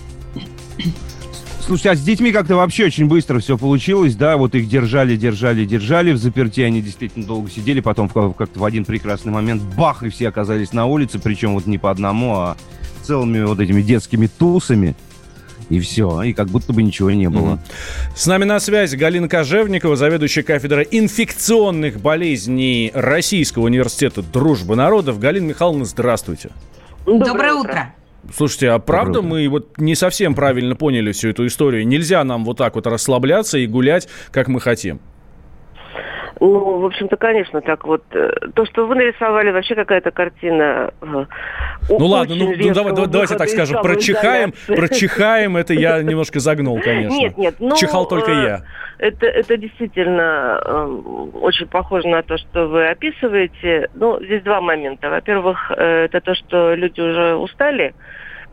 Слушайте, 1.67 1.89
а 1.91 1.95
с 1.95 2.01
детьми 2.01 2.31
как-то 2.31 2.55
вообще 2.55 2.85
очень 2.85 3.07
быстро 3.07 3.39
все 3.39 3.57
получилось, 3.57 4.15
да, 4.15 4.37
вот 4.37 4.55
их 4.55 4.69
держали, 4.69 5.17
держали, 5.17 5.65
держали 5.65 6.13
в 6.13 6.17
заперти, 6.17 6.61
они 6.61 6.81
действительно 6.81 7.25
долго 7.25 7.49
сидели, 7.51 7.81
потом 7.81 8.07
в- 8.07 8.33
как-то 8.33 8.57
в 8.59 8.63
один 8.63 8.85
прекрасный 8.85 9.33
момент 9.33 9.61
бах, 9.75 10.01
и 10.03 10.09
все 10.09 10.29
оказались 10.29 10.71
на 10.71 10.85
улице, 10.85 11.19
причем 11.19 11.55
вот 11.55 11.65
не 11.65 11.77
по 11.77 11.91
одному, 11.91 12.35
а 12.35 12.57
целыми 13.03 13.43
вот 13.43 13.59
этими 13.59 13.81
детскими 13.81 14.27
тусами, 14.27 14.95
и 15.69 15.81
все, 15.81 16.21
и 16.23 16.31
как 16.31 16.47
будто 16.47 16.71
бы 16.71 16.81
ничего 16.83 17.11
не 17.11 17.29
было. 17.29 17.55
Мгм. 17.55 17.59
С 18.15 18.25
нами 18.27 18.45
на 18.45 18.61
связи 18.61 18.95
Галина 18.95 19.27
Кожевникова, 19.27 19.97
заведующая 19.97 20.43
кафедрой 20.43 20.87
инфекционных 20.89 21.99
болезней 21.99 22.91
Российского 22.93 23.65
университета 23.65 24.21
Дружбы 24.21 24.77
народов. 24.77 25.19
Галина 25.19 25.47
Михайловна, 25.47 25.83
здравствуйте. 25.83 26.51
Доброе, 27.05 27.55
утро. 27.55 27.93
Слушайте, 28.33 28.69
а 28.71 28.79
правда 28.79 29.21
мы 29.21 29.47
вот 29.47 29.77
не 29.77 29.95
совсем 29.95 30.35
правильно 30.35 30.75
поняли 30.75 31.11
всю 31.11 31.29
эту 31.29 31.45
историю? 31.47 31.87
Нельзя 31.87 32.23
нам 32.23 32.45
вот 32.45 32.57
так 32.57 32.75
вот 32.75 32.87
расслабляться 32.87 33.57
и 33.57 33.67
гулять, 33.67 34.07
как 34.31 34.47
мы 34.47 34.59
хотим. 34.59 34.99
Ну, 36.39 36.79
в 36.79 36.85
общем-то, 36.85 37.17
конечно, 37.17 37.61
так 37.61 37.85
вот. 37.85 38.03
э, 38.11 38.29
То, 38.53 38.65
что 38.65 38.85
вы 38.87 38.95
нарисовали, 38.95 39.51
вообще 39.51 39.75
какая-то 39.75 40.11
картина. 40.11 40.91
э, 41.01 41.05
Ну 41.89 42.05
ладно, 42.05 42.35
ну, 42.35 42.53
ну, 42.55 42.73
давай- 42.73 42.93
давай- 42.93 43.07
давайте 43.09 43.35
так 43.37 43.49
скажем, 43.49 43.81
прочихаем, 43.81 44.53
прочихаем, 44.67 45.57
это 45.57 45.73
я 45.73 46.01
немножко 46.03 46.39
загнул, 46.39 46.79
конечно. 46.79 47.17
Нет, 47.17 47.37
нет, 47.37 47.55
ну... 47.59 47.75
Чихал 47.75 48.07
только 48.07 48.31
э, 48.31 48.43
я. 48.43 48.61
Это, 48.99 49.27
это 49.27 49.57
действительно 49.57 50.59
очень 51.41 51.67
похоже 51.67 52.07
на 52.07 52.23
то, 52.23 52.37
что 52.37 52.67
вы 52.67 52.87
описываете. 52.87 53.89
Ну, 53.93 54.19
здесь 54.23 54.41
два 54.43 54.59
момента. 54.61 55.09
Во-первых, 55.09 55.71
это 55.71 56.19
то, 56.21 56.33
что 56.35 56.73
люди 56.73 56.99
уже 57.01 57.35
устали, 57.35 57.93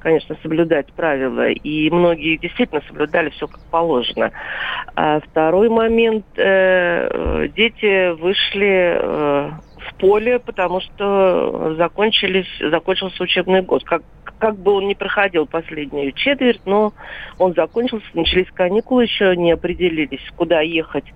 конечно, 0.05 0.37
соблюдать 0.43 0.93
правила, 0.93 1.49
и 1.49 1.91
многие 1.91 2.37
действительно 2.37 2.83
соблюдали 2.87 3.31
все 3.31 3.49
как 3.49 3.61
положено. 3.71 4.31
А 4.95 5.19
второй 5.21 5.71
момент, 5.71 6.27
э, 6.37 7.49
дети 7.57 8.13
вышли 8.13 8.99
э, 9.01 9.51
в 9.79 9.95
поле, 9.99 10.39
потому 10.39 10.81
что 10.81 11.75
закончились, 11.79 12.47
закончился 12.61 13.23
учебный 13.23 13.63
год. 13.63 13.83
Как, 13.85 14.03
как 14.39 14.59
бы 14.59 14.73
он 14.73 14.89
ни 14.89 14.95
проходил 14.95 15.47
последнюю 15.47 16.13
четверть, 16.13 16.61
но 16.67 16.93
он 17.39 17.55
закончился, 17.55 18.07
начались 18.13 18.51
каникулы, 18.53 19.05
еще 19.05 19.35
не 19.35 19.53
определились, 19.53 20.21
куда 20.37 20.61
ехать. 20.61 21.07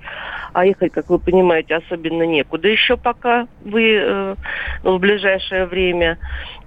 А 0.55 0.65
ехать, 0.65 0.93
как 0.93 1.11
вы 1.11 1.19
понимаете, 1.19 1.75
особенно 1.75 2.23
некуда 2.23 2.69
еще 2.69 2.97
пока 2.97 3.49
вы 3.61 3.99
э, 4.01 4.35
в 4.83 4.99
ближайшее 4.99 5.67
время. 5.67 6.17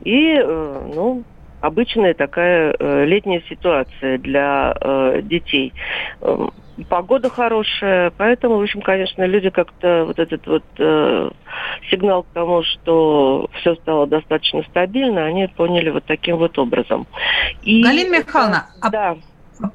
И, 0.04 0.36
э, 0.36 0.92
ну, 0.94 1.24
обычная 1.62 2.14
такая 2.14 2.76
э, 2.78 3.06
летняя 3.06 3.42
ситуация 3.48 4.18
для 4.18 4.76
э, 4.80 5.22
детей. 5.24 5.74
Эм, 6.22 6.52
Погода 6.90 7.30
хорошая, 7.30 8.12
поэтому, 8.18 8.58
в 8.58 8.62
общем, 8.62 8.82
конечно, 8.82 9.24
люди 9.24 9.50
как-то 9.50 10.06
вот 10.06 10.18
этот 10.18 10.48
вот 10.48 10.64
э, 10.80 11.30
сигнал 11.90 12.24
к 12.24 12.28
тому, 12.34 12.64
что 12.64 13.50
все 13.60 13.76
стало 13.76 14.08
достаточно 14.08 14.64
стабильно, 14.64 15.26
они 15.26 15.48
поняли 15.48 15.90
вот 15.90 16.06
таким 16.06 16.38
вот 16.38 16.58
образом. 16.58 17.08
И 17.62 17.84
Галина 17.84 18.20
Михайловна, 18.20 18.68
а 18.82 19.18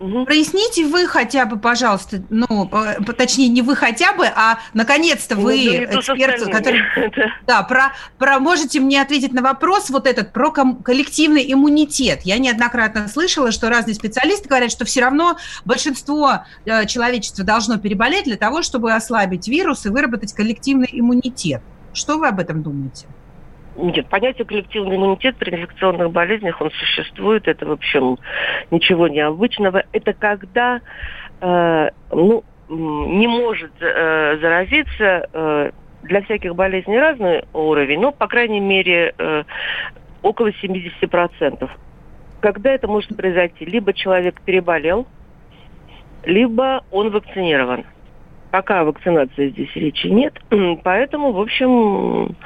Мгм. 0.00 0.26
Проясните 0.26 0.86
вы 0.86 1.06
хотя 1.06 1.46
бы, 1.46 1.58
пожалуйста, 1.58 2.22
ну, 2.30 2.46
по- 2.68 3.12
точнее, 3.12 3.48
не 3.48 3.62
вы 3.62 3.76
хотя 3.76 4.12
бы, 4.12 4.26
а 4.26 4.58
наконец-то 4.74 5.36
вы, 5.36 5.88
Ну, 5.92 6.02
с 6.02 6.08
эксперт, 6.08 6.42
который... 6.50 6.80
Да, 7.46 7.62
про, 7.62 7.92
про 8.18 8.38
можете 8.38 8.80
мне 8.80 9.00
ответить 9.00 9.32
на 9.32 9.42
вопрос 9.42 9.90
вот 9.90 10.06
этот 10.06 10.32
про 10.32 10.50
коллективный 10.50 11.52
иммунитет. 11.52 12.20
Я 12.24 12.38
неоднократно 12.38 13.08
слышала, 13.08 13.52
что 13.52 13.68
разные 13.68 13.94
специалисты 13.94 14.48
говорят, 14.48 14.70
что 14.70 14.84
все 14.84 15.00
равно 15.00 15.36
большинство 15.64 16.44
э, 16.64 16.86
человечества 16.86 17.44
должно 17.44 17.78
переболеть 17.78 18.24
для 18.24 18.36
того, 18.36 18.62
чтобы 18.62 18.92
ослабить 18.92 19.48
вирус 19.48 19.86
и 19.86 19.88
выработать 19.88 20.32
коллективный 20.32 20.88
иммунитет. 20.92 21.62
Что 21.92 22.18
вы 22.18 22.28
об 22.28 22.38
этом 22.40 22.62
думаете? 22.62 23.06
Нет, 23.76 24.08
понятие 24.08 24.46
коллективный 24.46 24.96
иммунитет 24.96 25.36
при 25.36 25.54
инфекционных 25.54 26.10
болезнях, 26.10 26.60
он 26.60 26.70
существует. 26.70 27.46
Это, 27.46 27.66
в 27.66 27.72
общем, 27.72 28.18
ничего 28.70 29.06
необычного. 29.08 29.84
Это 29.92 30.14
когда, 30.14 30.80
э, 31.40 31.90
ну, 32.10 32.42
не 32.68 33.26
может 33.26 33.72
э, 33.80 34.38
заразиться 34.40 35.28
э, 35.32 35.70
для 36.04 36.22
всяких 36.22 36.54
болезней 36.54 36.98
разный 36.98 37.44
уровень, 37.52 38.00
но, 38.00 38.12
по 38.12 38.26
крайней 38.28 38.60
мере, 38.60 39.14
э, 39.18 39.44
около 40.22 40.48
70%. 40.48 41.70
Когда 42.40 42.70
это 42.70 42.88
может 42.88 43.16
произойти? 43.16 43.64
Либо 43.64 43.92
человек 43.92 44.40
переболел, 44.40 45.06
либо 46.24 46.84
он 46.90 47.10
вакцинирован. 47.10 47.84
Пока 48.50 48.84
вакцинации 48.84 49.50
здесь 49.50 49.74
речи 49.74 50.06
нет. 50.06 50.34
Поэтому, 50.84 51.32
в 51.32 51.40
общем, 51.40 52.36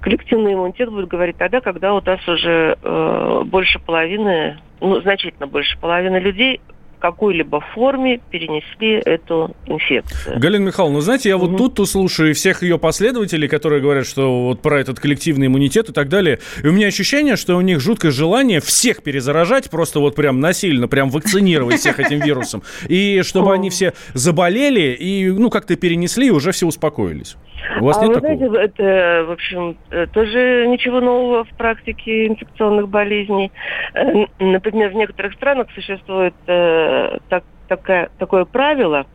коллективный 0.00 0.54
иммунитет 0.54 0.90
будет 0.90 1.08
говорить 1.08 1.36
тогда, 1.36 1.60
когда 1.60 1.94
у 1.94 2.00
нас 2.00 2.26
уже 2.28 2.76
э, 2.82 3.42
больше 3.44 3.78
половины, 3.78 4.58
ну, 4.80 5.00
значительно 5.00 5.46
больше 5.46 5.78
половины 5.78 6.18
людей 6.18 6.60
какой-либо 6.98 7.60
форме 7.74 8.20
перенесли 8.30 9.00
эту 9.04 9.54
инфекцию. 9.66 10.38
Галина 10.38 10.66
Михайловна, 10.66 10.96
ну, 10.96 11.00
знаете, 11.00 11.28
я 11.28 11.36
угу. 11.36 11.46
вот 11.46 11.56
тут-то 11.56 11.86
слушаю 11.86 12.34
всех 12.34 12.62
ее 12.62 12.78
последователей, 12.78 13.48
которые 13.48 13.80
говорят, 13.80 14.06
что 14.06 14.46
вот 14.46 14.62
про 14.62 14.80
этот 14.80 15.00
коллективный 15.00 15.46
иммунитет 15.46 15.88
и 15.88 15.92
так 15.92 16.08
далее. 16.08 16.38
И 16.62 16.66
у 16.66 16.72
меня 16.72 16.86
ощущение, 16.86 17.36
что 17.36 17.56
у 17.56 17.60
них 17.60 17.80
жуткое 17.80 18.10
желание 18.10 18.60
всех 18.60 19.02
перезаражать, 19.02 19.70
просто 19.70 20.00
вот 20.00 20.14
прям 20.14 20.40
насильно, 20.40 20.88
прям 20.88 21.10
вакцинировать 21.10 21.80
всех 21.80 22.00
этим 22.00 22.20
вирусом. 22.20 22.62
И 22.88 23.22
чтобы 23.22 23.52
они 23.52 23.70
все 23.70 23.92
заболели 24.14 24.92
и, 24.94 25.28
ну, 25.30 25.50
как-то 25.50 25.76
перенесли, 25.76 26.28
и 26.28 26.30
уже 26.30 26.52
все 26.52 26.66
успокоились. 26.66 27.36
У 27.80 27.84
вас 27.84 27.98
а 27.98 28.06
нет 28.06 28.08
вы 28.08 28.20
такого? 28.20 28.48
знаете, 28.48 28.64
это, 28.64 29.24
в 29.26 29.30
общем, 29.30 29.76
э, 29.90 30.06
тоже 30.06 30.66
ничего 30.66 31.00
нового 31.00 31.44
в 31.44 31.50
практике 31.56 32.26
инфекционных 32.26 32.88
болезней. 32.88 33.52
Э, 33.94 34.26
например, 34.38 34.90
в 34.90 34.94
некоторых 34.94 35.34
странах 35.34 35.68
существует 35.74 36.34
э, 36.46 37.18
так, 37.28 37.44
такое, 37.68 38.10
такое 38.18 38.44
правило, 38.44 39.06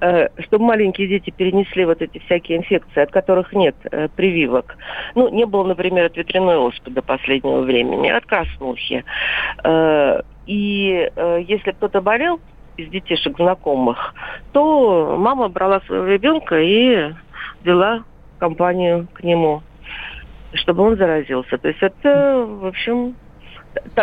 э, 0.00 0.28
чтобы 0.42 0.66
маленькие 0.66 1.08
дети 1.08 1.30
перенесли 1.30 1.84
вот 1.84 2.02
эти 2.02 2.18
всякие 2.18 2.58
инфекции, 2.58 3.02
от 3.02 3.10
которых 3.10 3.52
нет 3.52 3.76
э, 3.90 4.08
прививок. 4.14 4.76
Ну, 5.14 5.28
не 5.28 5.46
было, 5.46 5.64
например, 5.64 6.06
от 6.06 6.16
ветряной 6.16 6.56
оспы 6.56 6.90
до 6.90 7.02
последнего 7.02 7.60
времени, 7.60 8.08
от 8.08 8.26
краснухи. 8.26 9.04
Э, 9.62 10.20
и 10.46 11.10
э, 11.14 11.40
если 11.46 11.72
кто-то 11.72 12.00
болел 12.00 12.40
из 12.76 12.88
детишек 12.88 13.36
знакомых, 13.36 14.14
то 14.52 15.16
мама 15.18 15.48
брала 15.48 15.80
своего 15.80 16.06
ребенка 16.06 16.58
и 16.60 17.12
вела 17.64 18.04
компанию 18.38 19.08
к 19.14 19.22
нему, 19.22 19.62
чтобы 20.52 20.82
он 20.82 20.96
заразился. 20.96 21.58
То 21.58 21.68
есть 21.68 21.82
это, 21.82 22.44
в 22.46 22.66
общем, 22.66 23.16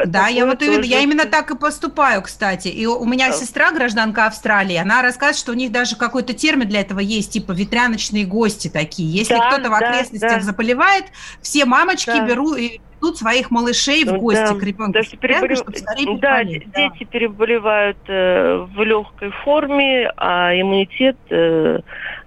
да, 0.06 0.28
я 0.28 0.46
вот 0.46 0.60
тоже... 0.60 0.82
я 0.84 1.00
именно 1.00 1.26
так 1.26 1.52
и 1.52 1.58
поступаю, 1.58 2.22
кстати. 2.22 2.68
И 2.68 2.86
у 2.86 3.06
меня 3.06 3.28
да. 3.28 3.34
сестра, 3.34 3.72
гражданка 3.72 4.26
Австралии, 4.26 4.76
она 4.76 5.02
рассказывает, 5.02 5.38
что 5.38 5.52
у 5.52 5.56
них 5.56 5.72
даже 5.72 5.96
какой-то 5.96 6.34
термин 6.34 6.68
для 6.68 6.82
этого 6.82 7.00
есть, 7.00 7.32
типа 7.32 7.52
ветряночные 7.54 8.26
гости 8.26 8.68
такие. 8.68 9.10
Если 9.10 9.34
да, 9.34 9.50
кто-то 9.50 9.70
в 9.70 9.74
окрестностях 9.74 10.30
да, 10.30 10.36
да. 10.38 10.42
заболевает, 10.42 11.06
все 11.42 11.66
мамочки 11.66 12.08
да. 12.08 12.26
берут 12.26 12.58
и 12.58 12.82
ведут 13.02 13.18
своих 13.18 13.52
малышей 13.52 14.06
в 14.06 14.18
гости 14.18 14.54
да. 14.54 14.56
к 14.56 14.64
ребенку. 14.64 14.94
Даже 14.94 15.18
переболев... 15.18 15.58
чтобы 15.60 16.20
да, 16.20 16.44
дети 16.44 16.68
да. 16.74 16.90
переболевают 17.10 17.98
э, 18.08 18.68
в 18.76 18.84
легкой 18.84 19.32
форме, 19.44 20.12
а 20.18 20.54
иммунитет, 20.54 21.18
э, 21.30 21.80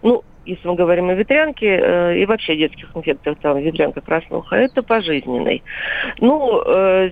ну, 0.03 0.25
если 0.47 0.69
мы 0.69 0.75
говорим 0.75 1.09
о 1.09 1.15
ветрянке 1.15 1.67
э, 1.67 2.19
и 2.19 2.27
вообще 2.27 2.57
детских 2.57 2.89
инфекциях, 2.95 3.39
там 3.39 3.59
ветрянка 3.59 4.01
краснуха, 4.01 4.57
это 4.57 4.83
пожизненный. 4.83 5.63
Ну, 6.21 6.63
э, 6.65 7.11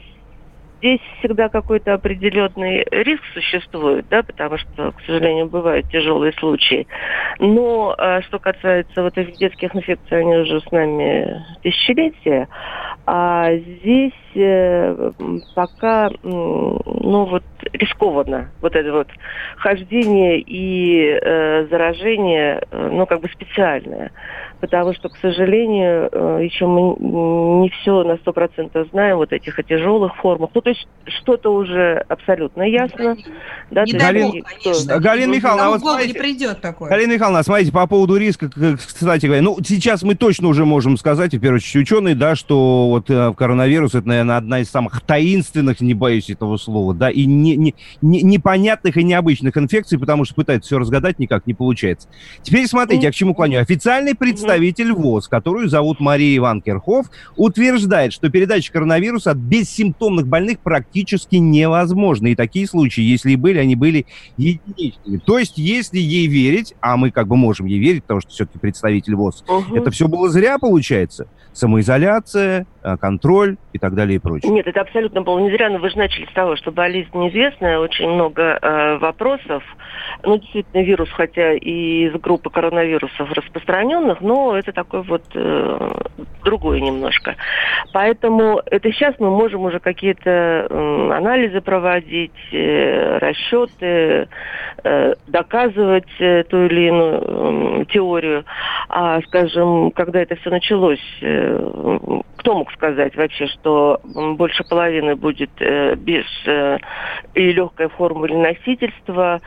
здесь 0.78 1.00
всегда 1.18 1.48
какой-то 1.48 1.94
определенный 1.94 2.84
риск 2.90 3.22
существует, 3.34 4.06
да, 4.10 4.22
потому 4.22 4.58
что, 4.58 4.90
к 4.92 5.00
сожалению, 5.06 5.46
бывают 5.46 5.88
тяжелые 5.90 6.32
случаи. 6.34 6.86
Но 7.38 7.94
э, 7.96 8.20
что 8.22 8.38
касается 8.38 9.02
вот 9.02 9.16
этих 9.16 9.36
детских 9.36 9.74
инфекций, 9.74 10.20
они 10.20 10.36
уже 10.36 10.60
с 10.60 10.70
нами 10.72 11.44
тысячелетия. 11.62 12.48
А 13.06 13.54
здесь 13.54 14.12
э, 14.34 15.12
пока, 15.54 16.10
ну 16.22 17.24
вот, 17.24 17.44
рискованно 17.72 18.50
вот 18.60 18.74
это 18.76 18.92
вот 18.92 19.08
хождение 19.56 20.40
и 20.40 21.18
э, 21.20 21.66
заражение, 21.70 22.62
э, 22.70 22.90
ну 22.92 23.06
как 23.06 23.20
бы 23.20 23.28
специальное 23.28 24.10
потому 24.62 24.94
что, 24.94 25.08
к 25.08 25.16
сожалению, 25.16 26.08
э, 26.12 26.44
еще 26.44 26.66
мы 26.66 26.94
не 27.62 27.68
все 27.70 28.04
на 28.04 28.16
сто 28.18 28.32
процентов 28.32 28.86
знаем 28.92 29.16
вот 29.16 29.32
этих 29.32 29.58
о 29.58 29.64
тяжелых 29.64 30.14
формах. 30.18 30.50
Ну, 30.54 30.60
то 30.60 30.70
есть 30.70 30.86
что-то 31.04 31.52
уже 31.52 32.04
абсолютно 32.08 32.62
ясно. 32.62 33.16
Да, 33.72 33.82
не 33.84 33.94
Галин, 33.94 34.44
конечно. 34.44 35.00
Галина 35.00 35.34
Михайловна, 35.34 35.66
а 35.66 35.70
вот 35.70 35.80
смотрите, 35.80 36.12
не 36.12 36.18
придет 36.18 36.60
такое. 36.60 36.90
Галина 36.90 37.14
Михайловна, 37.14 37.42
смотрите, 37.42 37.72
по 37.72 37.88
поводу 37.88 38.16
риска, 38.16 38.48
кстати 38.76 39.26
говоря, 39.26 39.42
ну, 39.42 39.58
сейчас 39.64 40.04
мы 40.04 40.14
точно 40.14 40.46
уже 40.46 40.64
можем 40.64 40.96
сказать, 40.96 41.34
в 41.34 41.40
первую 41.40 41.56
очередь 41.56 41.82
ученые, 41.82 42.14
да, 42.14 42.36
что 42.36 42.88
вот 42.88 43.10
э, 43.10 43.32
коронавирус, 43.36 43.96
это, 43.96 44.06
наверное, 44.06 44.36
одна 44.36 44.60
из 44.60 44.70
самых 44.70 45.00
таинственных, 45.00 45.80
не 45.80 45.94
боюсь 45.94 46.30
этого 46.30 46.56
слова, 46.56 46.94
да, 46.94 47.10
и 47.10 47.26
не, 47.26 47.56
не, 47.62 47.74
не, 48.00 48.22
непонятных 48.22 48.96
и 48.96 49.04
необычных 49.04 49.56
инфекций, 49.56 49.98
потому 49.98 50.24
что 50.24 50.34
пытаются 50.34 50.68
все 50.68 50.78
разгадать, 50.78 51.18
никак 51.18 51.46
не 51.46 51.54
получается. 51.54 52.08
Теперь 52.42 52.66
смотрите, 52.66 53.04
я 53.04 53.10
к 53.10 53.14
чему 53.14 53.34
клоню. 53.34 53.60
Официальный 53.60 54.14
представитель 54.14 54.92
ВОЗ, 54.92 55.28
которую 55.28 55.68
зовут 55.68 56.00
Мария 56.00 56.36
Иван 56.36 56.60
Керхов, 56.60 57.06
утверждает, 57.36 58.12
что 58.12 58.28
передача 58.30 58.72
коронавируса 58.72 59.32
от 59.32 59.38
бессимптомных 59.38 60.26
больных 60.26 60.60
практически 60.60 61.36
невозможна. 61.36 62.28
И 62.28 62.34
такие 62.34 62.66
случаи, 62.66 63.02
если 63.02 63.32
и 63.32 63.36
были, 63.36 63.58
они 63.58 63.76
были 63.76 64.06
единичными. 64.36 65.18
То 65.18 65.38
есть, 65.38 65.58
если 65.58 65.98
ей 65.98 66.26
верить, 66.26 66.74
а 66.80 66.96
мы 66.96 67.10
как 67.10 67.28
бы 67.28 67.36
можем 67.36 67.66
ей 67.66 67.78
верить, 67.78 68.02
потому 68.02 68.20
что 68.20 68.30
все-таки 68.30 68.58
представитель 68.58 69.14
ВОЗ, 69.14 69.44
угу. 69.48 69.76
это 69.76 69.90
все 69.90 70.08
было 70.08 70.28
зря, 70.28 70.58
получается? 70.58 71.26
Самоизоляция, 71.52 72.66
контроль 73.00 73.56
и 73.72 73.78
так 73.78 73.94
далее 73.94 74.16
и 74.16 74.18
прочее. 74.18 74.52
Нет, 74.52 74.66
это 74.66 74.80
абсолютно 74.80 75.22
было 75.22 75.38
не 75.38 75.50
зря, 75.50 75.70
но 75.70 75.78
вы 75.78 75.90
же 75.90 75.98
начали 75.98 76.26
с 76.26 76.32
того, 76.32 76.56
что 76.56 76.72
болезнь 76.72 77.10
неизвестная, 77.14 77.78
очень 77.78 78.08
много 78.10 78.58
э, 78.60 78.98
вопросов. 78.98 79.62
Ну, 80.24 80.38
действительно, 80.38 80.82
вирус, 80.82 81.08
хотя 81.10 81.52
и 81.54 82.06
из 82.06 82.12
группы 82.20 82.50
коронавирусов 82.50 83.30
распространенных, 83.32 84.20
но 84.20 84.56
это 84.56 84.72
такой 84.72 85.02
вот 85.02 85.22
э, 85.34 85.90
другой 86.44 86.80
немножко. 86.80 87.36
Поэтому 87.92 88.60
это 88.66 88.90
сейчас 88.92 89.14
мы 89.18 89.30
можем 89.30 89.62
уже 89.62 89.78
какие-то 89.80 90.30
э, 90.68 91.10
анализы 91.12 91.60
проводить, 91.60 92.32
э, 92.52 93.18
расчеты, 93.18 94.28
э, 94.84 95.14
доказывать 95.26 96.10
э, 96.18 96.44
ту 96.44 96.64
или 96.66 96.88
иную 96.88 97.82
э, 97.82 97.84
теорию. 97.86 98.44
А, 98.88 99.20
скажем, 99.22 99.90
когда 99.92 100.20
это 100.20 100.36
все 100.36 100.50
началось, 100.50 101.00
э, 101.20 102.20
кто 102.36 102.54
мог 102.54 102.71
сказать 102.74 103.16
вообще, 103.16 103.46
что 103.46 104.00
больше 104.04 104.64
половины 104.64 105.16
будет 105.16 105.50
э, 105.60 105.94
без 105.96 106.24
э, 106.46 106.78
и 107.34 107.52
легкой 107.52 107.88
формы 107.88 108.28
носительства, 108.28 109.40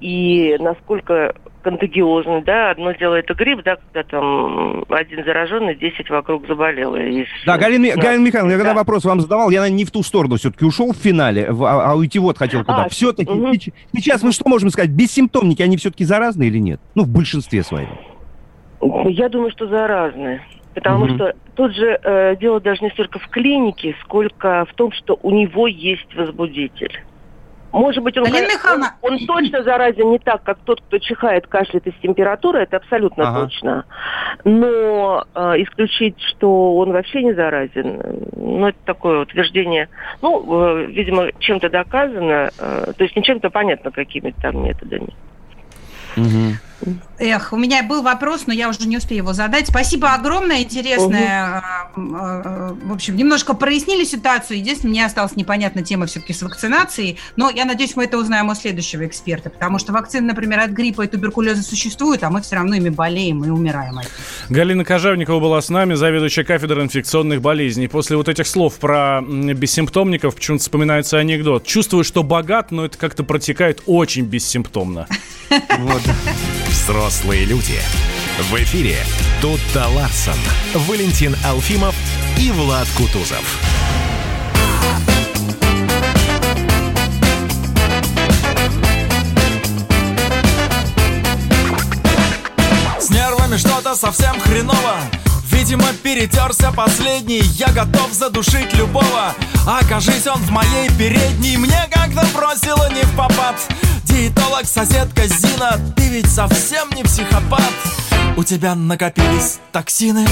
и 0.00 0.56
насколько 0.58 1.34
контагиозный, 1.62 2.42
да, 2.42 2.70
одно 2.70 2.92
дело 2.92 3.14
это 3.14 3.34
грипп, 3.34 3.62
да, 3.64 3.76
когда 3.76 4.02
там 4.02 4.84
один 4.88 5.24
зараженный, 5.24 5.74
10 5.74 6.08
вокруг 6.10 6.46
заболело. 6.46 6.96
И 6.96 7.26
да, 7.46 7.58
Галина, 7.58 7.94
да. 7.96 8.02
Галина 8.02 8.26
Михайловна, 8.26 8.52
я 8.52 8.58
когда 8.58 8.74
вопрос 8.74 9.04
вам 9.04 9.20
задавал, 9.20 9.50
я, 9.50 9.60
наверное, 9.60 9.78
не 9.78 9.84
в 9.84 9.90
ту 9.90 10.02
сторону 10.02 10.36
все-таки 10.36 10.64
ушел 10.64 10.92
в 10.92 10.96
финале, 10.96 11.46
а, 11.48 11.92
а 11.92 11.94
уйти 11.94 12.18
вот 12.18 12.38
хотел 12.38 12.60
куда. 12.60 12.84
А, 12.84 12.88
все-таки 12.88 13.30
угу. 13.30 13.52
сейчас 13.94 14.22
мы 14.22 14.32
что 14.32 14.48
можем 14.48 14.70
сказать, 14.70 14.90
бессимптомники, 14.90 15.62
они 15.62 15.76
все-таки 15.76 16.04
заразны 16.04 16.44
или 16.44 16.58
нет? 16.58 16.80
Ну, 16.94 17.04
в 17.04 17.08
большинстве 17.08 17.62
своем. 17.62 17.90
Я 18.80 19.28
думаю, 19.28 19.50
что 19.50 19.68
заразны. 19.68 20.40
Потому 20.74 21.06
угу. 21.06 21.14
что 21.14 21.34
тут 21.56 21.74
же 21.74 21.98
э, 22.02 22.36
дело 22.36 22.60
даже 22.60 22.84
не 22.84 22.90
столько 22.90 23.18
в 23.18 23.28
клинике, 23.28 23.96
сколько 24.02 24.64
в 24.66 24.74
том, 24.74 24.92
что 24.92 25.18
у 25.22 25.30
него 25.30 25.66
есть 25.66 26.14
возбудитель. 26.14 27.02
Может 27.72 28.02
быть, 28.02 28.16
он, 28.18 28.26
он, 28.26 28.84
он 29.00 29.26
точно 29.26 29.62
заразен 29.62 30.10
не 30.10 30.18
так, 30.18 30.42
как 30.42 30.58
тот, 30.64 30.80
кто 30.80 30.98
чихает, 30.98 31.46
кашляет 31.46 31.86
из 31.86 31.94
температуры, 32.02 32.62
это 32.62 32.78
абсолютно 32.78 33.28
ага. 33.28 33.42
точно. 33.42 33.84
Но 34.44 35.24
э, 35.34 35.62
исключить, 35.62 36.20
что 36.20 36.76
он 36.76 36.92
вообще 36.92 37.22
не 37.22 37.32
заразен, 37.32 38.00
ну, 38.34 38.66
это 38.66 38.78
такое 38.84 39.20
утверждение, 39.20 39.88
ну, 40.20 40.80
э, 40.80 40.86
видимо, 40.86 41.30
чем-то 41.38 41.70
доказано, 41.70 42.50
э, 42.58 42.92
то 42.96 43.04
есть 43.04 43.14
не 43.14 43.22
чем-то 43.22 43.50
понятно, 43.50 43.92
какими 43.92 44.32
там 44.42 44.64
методами. 44.64 45.14
Угу. 46.16 46.69
Эх, 47.18 47.52
у 47.52 47.56
меня 47.56 47.82
был 47.82 48.02
вопрос, 48.02 48.44
но 48.46 48.52
я 48.52 48.68
уже 48.68 48.86
не 48.88 48.96
успею 48.96 49.22
его 49.22 49.32
задать. 49.32 49.68
Спасибо 49.68 50.14
огромное, 50.14 50.62
интересное. 50.62 51.62
Угу. 51.94 52.06
В 52.86 52.92
общем, 52.92 53.16
немножко 53.16 53.54
прояснили 53.54 54.04
ситуацию. 54.04 54.58
Единственное, 54.58 54.90
мне 54.90 55.06
осталась 55.06 55.36
непонятная 55.36 55.84
тема 55.84 56.06
все-таки 56.06 56.32
с 56.32 56.42
вакцинацией. 56.42 57.18
Но 57.36 57.50
я 57.50 57.64
надеюсь, 57.64 57.96
мы 57.96 58.04
это 58.04 58.16
узнаем 58.18 58.48
у 58.48 58.54
следующего 58.54 59.06
эксперта. 59.06 59.50
Потому 59.50 59.78
что 59.78 59.92
вакцины, 59.92 60.28
например, 60.28 60.60
от 60.60 60.70
гриппа 60.70 61.02
и 61.02 61.06
туберкулеза 61.06 61.62
существуют, 61.62 62.22
а 62.22 62.30
мы 62.30 62.40
все 62.40 62.56
равно 62.56 62.76
ими 62.76 62.88
болеем 62.88 63.44
и 63.44 63.50
умираем 63.50 63.98
от 63.98 64.04
них. 64.04 64.12
Галина 64.48 64.84
Кожевникова 64.84 65.40
была 65.40 65.60
с 65.60 65.68
нами, 65.68 65.94
заведующая 65.94 66.44
кафедрой 66.44 66.84
инфекционных 66.84 67.42
болезней. 67.42 67.88
После 67.88 68.16
вот 68.16 68.28
этих 68.28 68.46
слов 68.46 68.78
про 68.78 69.20
бессимптомников 69.20 70.34
почему-то 70.34 70.62
вспоминается 70.62 71.18
анекдот. 71.18 71.66
Чувствую, 71.66 72.04
что 72.04 72.22
богат, 72.22 72.70
но 72.70 72.86
это 72.86 72.96
как-то 72.96 73.24
протекает 73.24 73.82
очень 73.86 74.24
бессимптомно. 74.24 75.06
Вот. 75.78 76.02
Взрослые 76.70 77.44
люди. 77.44 77.78
В 78.50 78.54
эфире 78.62 78.96
Тутта 79.42 79.88
Ларсон, 79.88 80.38
Валентин 80.74 81.36
Алфимов 81.44 81.94
и 82.38 82.50
Влад 82.50 82.88
Кутузов. 82.96 83.60
нами 93.50 93.58
что-то 93.58 93.96
совсем 93.96 94.38
хреново 94.40 95.00
Видимо, 95.50 95.92
перетерся 96.02 96.72
последний. 96.72 97.42
Я 97.56 97.68
готов 97.68 98.12
задушить 98.12 98.72
любого. 98.74 99.34
Окажись 99.66 100.26
он 100.26 100.40
в 100.40 100.50
моей 100.50 100.88
передней. 100.90 101.56
Мне 101.56 101.88
как-то 101.90 102.26
бросило 102.34 102.90
не 102.92 103.02
в 103.02 103.16
попад. 103.16 103.56
Диетолог, 104.04 104.64
соседка 104.64 105.26
Зина 105.26 105.78
Ты 105.96 106.08
ведь 106.08 106.30
совсем 106.30 106.90
не 106.94 107.02
психопат. 107.02 107.72
У 108.36 108.44
тебя 108.44 108.74
накопились 108.74 109.58
токсины. 109.72 110.26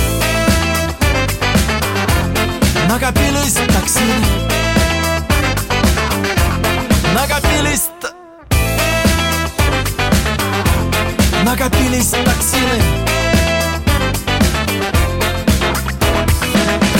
Накопились 2.88 3.58
токсины. 3.74 4.24
Накопились 7.14 7.88
Накопились 11.44 12.10
токсины 12.10 13.17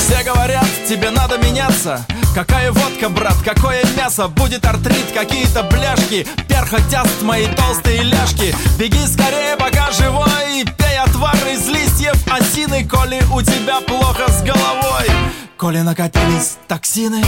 Все 0.09 0.25
говорят, 0.25 0.65
тебе 0.89 1.11
надо 1.11 1.37
меняться. 1.37 2.03
Какая 2.35 2.73
водка, 2.73 3.11
брат, 3.11 3.37
какое 3.45 3.85
мясо? 3.95 4.27
Будет 4.29 4.65
артрит, 4.65 5.13
какие-то 5.13 5.63
бляшки. 5.65 6.27
Перхоть 6.49 6.89
даст 6.89 7.21
мои 7.21 7.47
толстые 7.49 8.05
ляжки. 8.05 8.55
Беги 8.79 9.07
скорее, 9.07 9.55
пока 9.59 9.91
живой. 9.91 10.65
Пей 10.79 10.99
отвар 10.99 11.37
из 11.53 11.69
листьев 11.69 12.17
осины 12.27 12.87
Коли 12.87 13.21
у 13.31 13.43
тебя 13.43 13.83
плохо 13.83 14.33
с 14.33 14.41
головой. 14.41 15.11
Коли 15.59 15.81
накопились 15.81 16.57
токсины. 16.67 17.23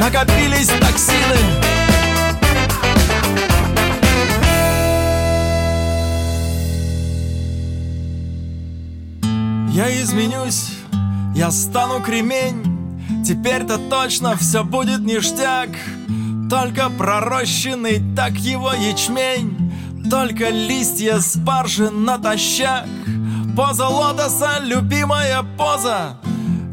Накопились 0.00 0.68
токсины 0.68 1.61
изменюсь, 10.00 10.70
я 11.34 11.50
стану 11.50 12.00
кремень. 12.00 13.24
Теперь-то 13.24 13.78
точно 13.78 14.36
все 14.36 14.64
будет 14.64 15.00
ништяк. 15.00 15.70
Только 16.48 16.88
пророщенный 16.90 18.02
так 18.14 18.32
его 18.32 18.72
ячмень. 18.72 19.72
Только 20.10 20.50
листья 20.50 21.18
спаржи 21.18 21.90
натощак. 21.90 22.86
Поза 23.56 23.88
лотоса, 23.88 24.60
любимая 24.62 25.42
поза. 25.58 26.18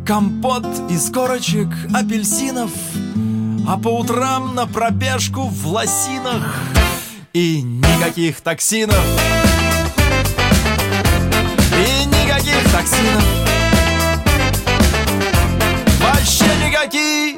Компот 0.06 0.66
из 0.90 1.10
корочек 1.10 1.70
апельсинов. 1.94 2.72
А 3.68 3.78
по 3.78 4.00
утрам 4.00 4.56
на 4.56 4.66
пробежку 4.66 5.44
в 5.44 5.68
лосинах. 5.68 6.58
И 7.34 7.62
никаких 7.62 8.42
токсинов 8.42 9.04
токсинов. 12.80 13.24
Вообще 16.00 16.46
никаких. 16.66 17.36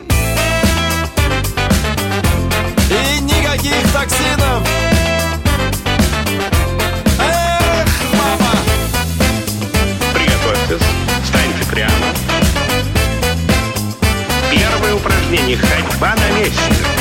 И 2.90 3.22
никаких 3.22 3.92
токсинов. 3.92 4.68
Эх, 7.20 7.88
мама. 8.14 8.52
Приготовьтесь, 10.14 10.88
встаньте 11.24 11.66
прямо. 11.72 11.92
Первое 14.52 14.94
упражнение– 14.96 15.58
ходьба 15.90 16.14
на 16.16 16.40
месте. 16.40 17.01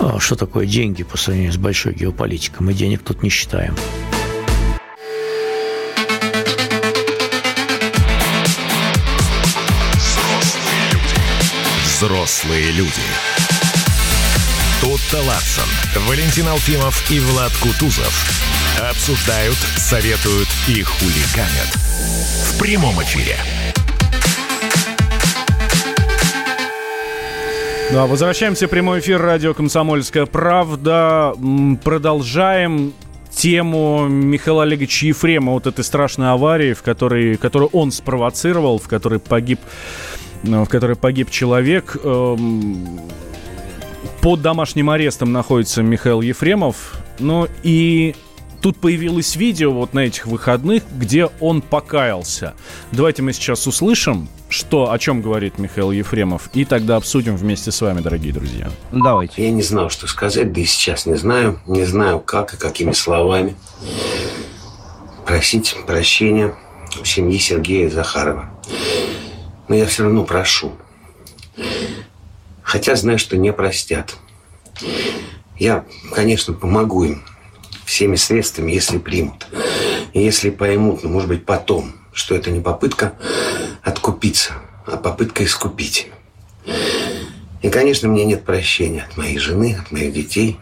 А 0.00 0.18
Что 0.20 0.36
такое 0.36 0.66
деньги 0.66 1.02
по 1.02 1.16
сравнению 1.16 1.52
с 1.52 1.56
большой 1.56 1.94
геополитикой? 1.94 2.66
Мы 2.66 2.74
денег 2.74 3.02
тут 3.02 3.22
не 3.22 3.30
считаем. 3.30 3.74
Взрослые 11.84 12.72
люди. 12.72 12.92
Тутта 14.80 15.22
Ларсон, 15.22 15.68
Валентин 16.08 16.48
Алфимов 16.48 17.08
и 17.10 17.20
Влад 17.20 17.52
Кутузов 17.58 18.12
обсуждают, 18.90 19.56
советуют 19.76 20.48
и 20.66 20.82
хулиганят. 20.82 21.68
В 22.50 22.58
прямом 22.58 23.00
эфире. 23.04 23.38
Да, 27.92 28.06
возвращаемся 28.06 28.68
в 28.68 28.70
прямой 28.70 29.00
эфир 29.00 29.20
радио 29.20 29.52
«Комсомольская 29.52 30.24
правда». 30.24 31.34
Продолжаем 31.84 32.94
тему 33.30 34.06
Михаила 34.08 34.62
Олеговича 34.62 35.08
Ефрема, 35.08 35.52
вот 35.52 35.66
этой 35.66 35.84
страшной 35.84 36.30
аварии, 36.30 36.72
в 36.72 36.82
которой, 36.82 37.36
которую 37.36 37.68
он 37.74 37.92
спровоцировал, 37.92 38.78
в 38.78 38.88
которой 38.88 39.18
погиб, 39.18 39.60
э, 40.42 40.64
в 40.64 40.68
которой 40.70 40.96
погиб 40.96 41.30
человек. 41.30 41.98
Эм, 42.02 42.98
Под 44.22 44.40
домашним 44.40 44.88
арестом 44.88 45.30
находится 45.30 45.82
Михаил 45.82 46.22
Ефремов. 46.22 46.94
Ну 47.18 47.46
и 47.62 48.14
тут 48.62 48.78
появилось 48.78 49.36
видео 49.36 49.72
вот 49.72 49.92
на 49.92 50.00
этих 50.00 50.26
выходных, 50.26 50.84
где 50.94 51.26
он 51.40 51.60
покаялся. 51.60 52.54
Давайте 52.92 53.20
мы 53.20 53.32
сейчас 53.32 53.66
услышим, 53.66 54.28
что, 54.48 54.92
о 54.92 54.98
чем 54.98 55.20
говорит 55.20 55.58
Михаил 55.58 55.90
Ефремов, 55.90 56.48
и 56.54 56.64
тогда 56.64 56.96
обсудим 56.96 57.36
вместе 57.36 57.72
с 57.72 57.80
вами, 57.80 58.00
дорогие 58.00 58.32
друзья. 58.32 58.70
Давайте. 58.92 59.42
Я 59.42 59.50
не 59.50 59.62
знал, 59.62 59.90
что 59.90 60.06
сказать, 60.06 60.52
да 60.52 60.60
и 60.60 60.64
сейчас 60.64 61.06
не 61.06 61.16
знаю. 61.16 61.60
Не 61.66 61.84
знаю, 61.84 62.20
как 62.20 62.54
и 62.54 62.56
какими 62.56 62.92
словами. 62.92 63.56
Просить 65.26 65.76
прощения 65.86 66.54
у 67.00 67.04
семьи 67.04 67.38
Сергея 67.38 67.90
Захарова. 67.90 68.48
Но 69.68 69.74
я 69.74 69.86
все 69.86 70.04
равно 70.04 70.24
прошу. 70.24 70.72
Хотя 72.62 72.94
знаю, 72.94 73.18
что 73.18 73.36
не 73.36 73.52
простят. 73.52 74.16
Я, 75.58 75.84
конечно, 76.14 76.54
помогу 76.54 77.04
им 77.04 77.22
всеми 77.92 78.16
средствами, 78.16 78.72
если 78.72 78.98
примут. 78.98 79.46
Если 80.14 80.50
поймут, 80.50 81.04
ну, 81.04 81.10
может 81.10 81.28
быть, 81.28 81.44
потом, 81.44 81.94
что 82.12 82.34
это 82.34 82.50
не 82.50 82.60
попытка 82.60 83.12
откупиться, 83.82 84.54
а 84.86 84.96
попытка 84.96 85.44
искупить. 85.44 86.08
И, 87.60 87.68
конечно, 87.68 88.08
мне 88.08 88.24
нет 88.24 88.44
прощения 88.44 89.06
от 89.08 89.16
моей 89.16 89.38
жены, 89.38 89.76
от 89.78 89.92
моих 89.92 90.12
детей, 90.12 90.58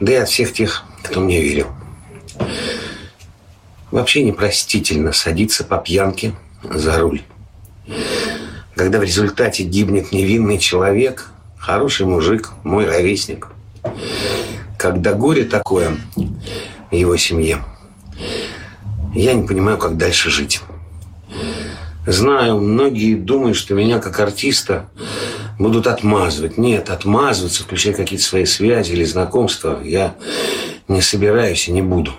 да 0.00 0.12
и 0.12 0.16
от 0.16 0.28
всех 0.28 0.52
тех, 0.52 0.84
кто 1.02 1.20
мне 1.20 1.40
верил. 1.40 1.68
Вообще 3.90 4.24
непростительно 4.24 5.12
садиться 5.12 5.62
по 5.62 5.78
пьянке 5.78 6.34
за 6.64 6.98
руль. 6.98 7.22
Когда 8.74 8.98
в 8.98 9.04
результате 9.04 9.62
гибнет 9.62 10.10
невинный 10.10 10.58
человек, 10.58 11.30
хороший 11.56 12.06
мужик, 12.06 12.50
мой 12.64 12.84
ровесник. 12.84 13.48
Когда 14.84 15.14
горе 15.14 15.46
такое 15.46 15.96
его 16.90 17.16
семье, 17.16 17.64
я 19.14 19.32
не 19.32 19.46
понимаю, 19.46 19.78
как 19.78 19.96
дальше 19.96 20.28
жить. 20.28 20.60
Знаю, 22.06 22.60
многие 22.60 23.14
думают, 23.14 23.56
что 23.56 23.72
меня 23.72 23.98
как 23.98 24.20
артиста 24.20 24.90
будут 25.58 25.86
отмазывать. 25.86 26.58
Нет, 26.58 26.90
отмазываться, 26.90 27.62
включая 27.62 27.94
какие-то 27.94 28.26
свои 28.26 28.44
связи 28.44 28.92
или 28.92 29.04
знакомства, 29.04 29.80
я 29.82 30.16
не 30.86 31.00
собираюсь 31.00 31.66
и 31.66 31.72
не 31.72 31.80
буду. 31.80 32.12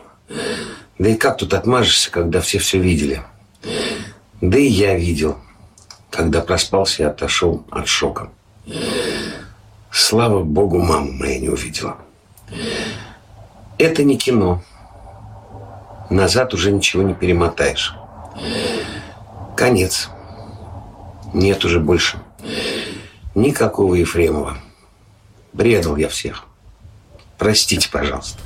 Да 0.98 1.10
и 1.10 1.14
как 1.14 1.38
тут 1.38 1.54
отмажешься, 1.54 2.10
когда 2.10 2.42
все 2.42 2.58
все 2.58 2.80
видели? 2.80 3.22
Да 4.42 4.58
и 4.58 4.66
я 4.66 4.98
видел, 4.98 5.38
когда 6.10 6.42
проспался 6.42 7.04
и 7.04 7.06
отошел 7.06 7.64
от 7.70 7.88
шока. 7.88 8.32
Слава 9.92 10.42
богу, 10.42 10.80
мама 10.80 11.12
моя 11.12 11.38
не 11.38 11.50
увидела. 11.50 11.98
Это 13.78 14.04
не 14.04 14.18
кино. 14.18 14.64
Назад 16.10 16.54
уже 16.54 16.72
ничего 16.72 17.04
не 17.04 17.14
перемотаешь. 17.14 17.96
Конец. 19.56 20.10
Нет 21.34 21.66
уже 21.66 21.80
больше 21.80 22.18
никакого 23.36 23.94
Ефремова. 23.96 24.58
Предал 25.56 25.98
я 25.98 26.10
всех. 26.10 26.46
Простите, 27.38 27.90
пожалуйста. 27.92 28.40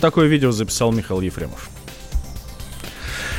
Такое 0.00 0.26
видео 0.26 0.52
записал 0.52 0.92
Михаил 0.92 1.20
Ефремов. 1.20 1.70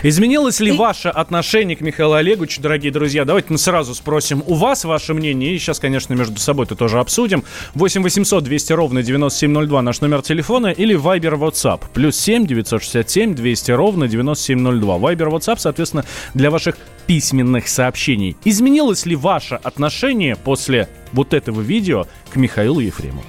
Изменилось 0.06 0.60
ли 0.60 0.74
ваше 0.74 1.08
отношение 1.08 1.78
к 1.78 1.82
Михаилу 1.82 2.16
Олеговичу, 2.16 2.62
дорогие 2.62 2.92
друзья? 2.92 3.24
Давайте 3.24 3.48
мы 3.52 3.58
сразу 3.58 3.96
спросим 3.96 4.44
у 4.46 4.56
вас 4.56 4.84
ваше 4.84 5.14
мнение. 5.14 5.56
И 5.56 5.58
сейчас, 5.58 5.80
конечно, 5.80 6.14
между 6.14 6.38
собой 6.42 6.66
это 6.66 6.76
тоже 6.76 7.00
обсудим. 7.00 7.46
8 7.76 8.04
800 8.04 8.44
200 8.44 8.74
ровно 8.74 9.02
9702 9.02 9.82
наш 9.82 10.02
номер 10.02 10.22
телефона 10.22 10.68
или 10.68 10.94
Viber 10.94 11.40
WhatsApp. 11.40 11.84
Плюс 11.94 12.18
7 12.18 12.46
967 12.46 13.34
200 13.34 13.72
ровно 13.72 14.10
9702. 14.10 14.98
Viber 14.98 15.32
WhatsApp, 15.32 15.56
соответственно, 15.60 16.04
для 16.34 16.52
ваших 16.52 16.76
письменных 17.08 17.70
сообщений. 17.70 18.36
Изменилось 18.44 19.06
ли 19.06 19.16
ваше 19.16 19.56
отношение 19.56 20.36
после 20.36 20.90
вот 21.14 21.34
этого 21.34 21.62
видео 21.62 22.08
к 22.30 22.36
Михаилу 22.36 22.82
Ефремову? 22.82 23.24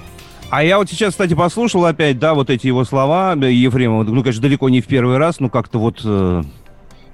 А 0.49 0.61
я 0.61 0.77
вот 0.77 0.89
сейчас, 0.89 1.11
кстати, 1.11 1.33
послушал 1.33 1.85
опять, 1.85 2.19
да, 2.19 2.33
вот 2.33 2.49
эти 2.49 2.67
его 2.67 2.83
слова 2.83 3.33
Ефремова. 3.33 4.03
Ну, 4.03 4.21
конечно, 4.21 4.41
далеко 4.41 4.67
не 4.69 4.81
в 4.81 4.87
первый 4.87 5.17
раз, 5.17 5.39
но 5.39 5.49
как-то 5.49 5.79
вот 5.79 6.01
э, 6.03 6.43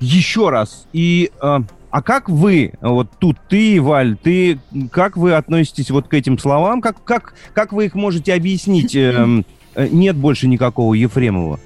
еще 0.02 0.50
раз. 0.50 0.88
И 0.92 1.32
э, 1.42 1.60
а 1.92 2.02
как 2.02 2.30
вы, 2.30 2.74
вот 2.82 3.10
тут 3.20 3.38
ты, 3.50 3.82
Валь, 3.82 4.18
ты, 4.18 4.60
как 4.92 5.18
вы 5.18 5.34
относитесь 5.34 5.92
вот 5.92 6.08
к 6.08 6.14
этим 6.14 6.38
словам? 6.40 6.82
Как, 6.82 7.04
как, 7.04 7.34
как 7.54 7.74
вы 7.74 7.86
их 7.86 7.96
можете 7.96 8.34
объяснить? 8.34 8.96
Э, 9.02 9.44
э, 9.76 9.88
нет 9.90 10.18
больше 10.18 10.48
никакого 10.48 10.94
Ефремова. 10.94 11.60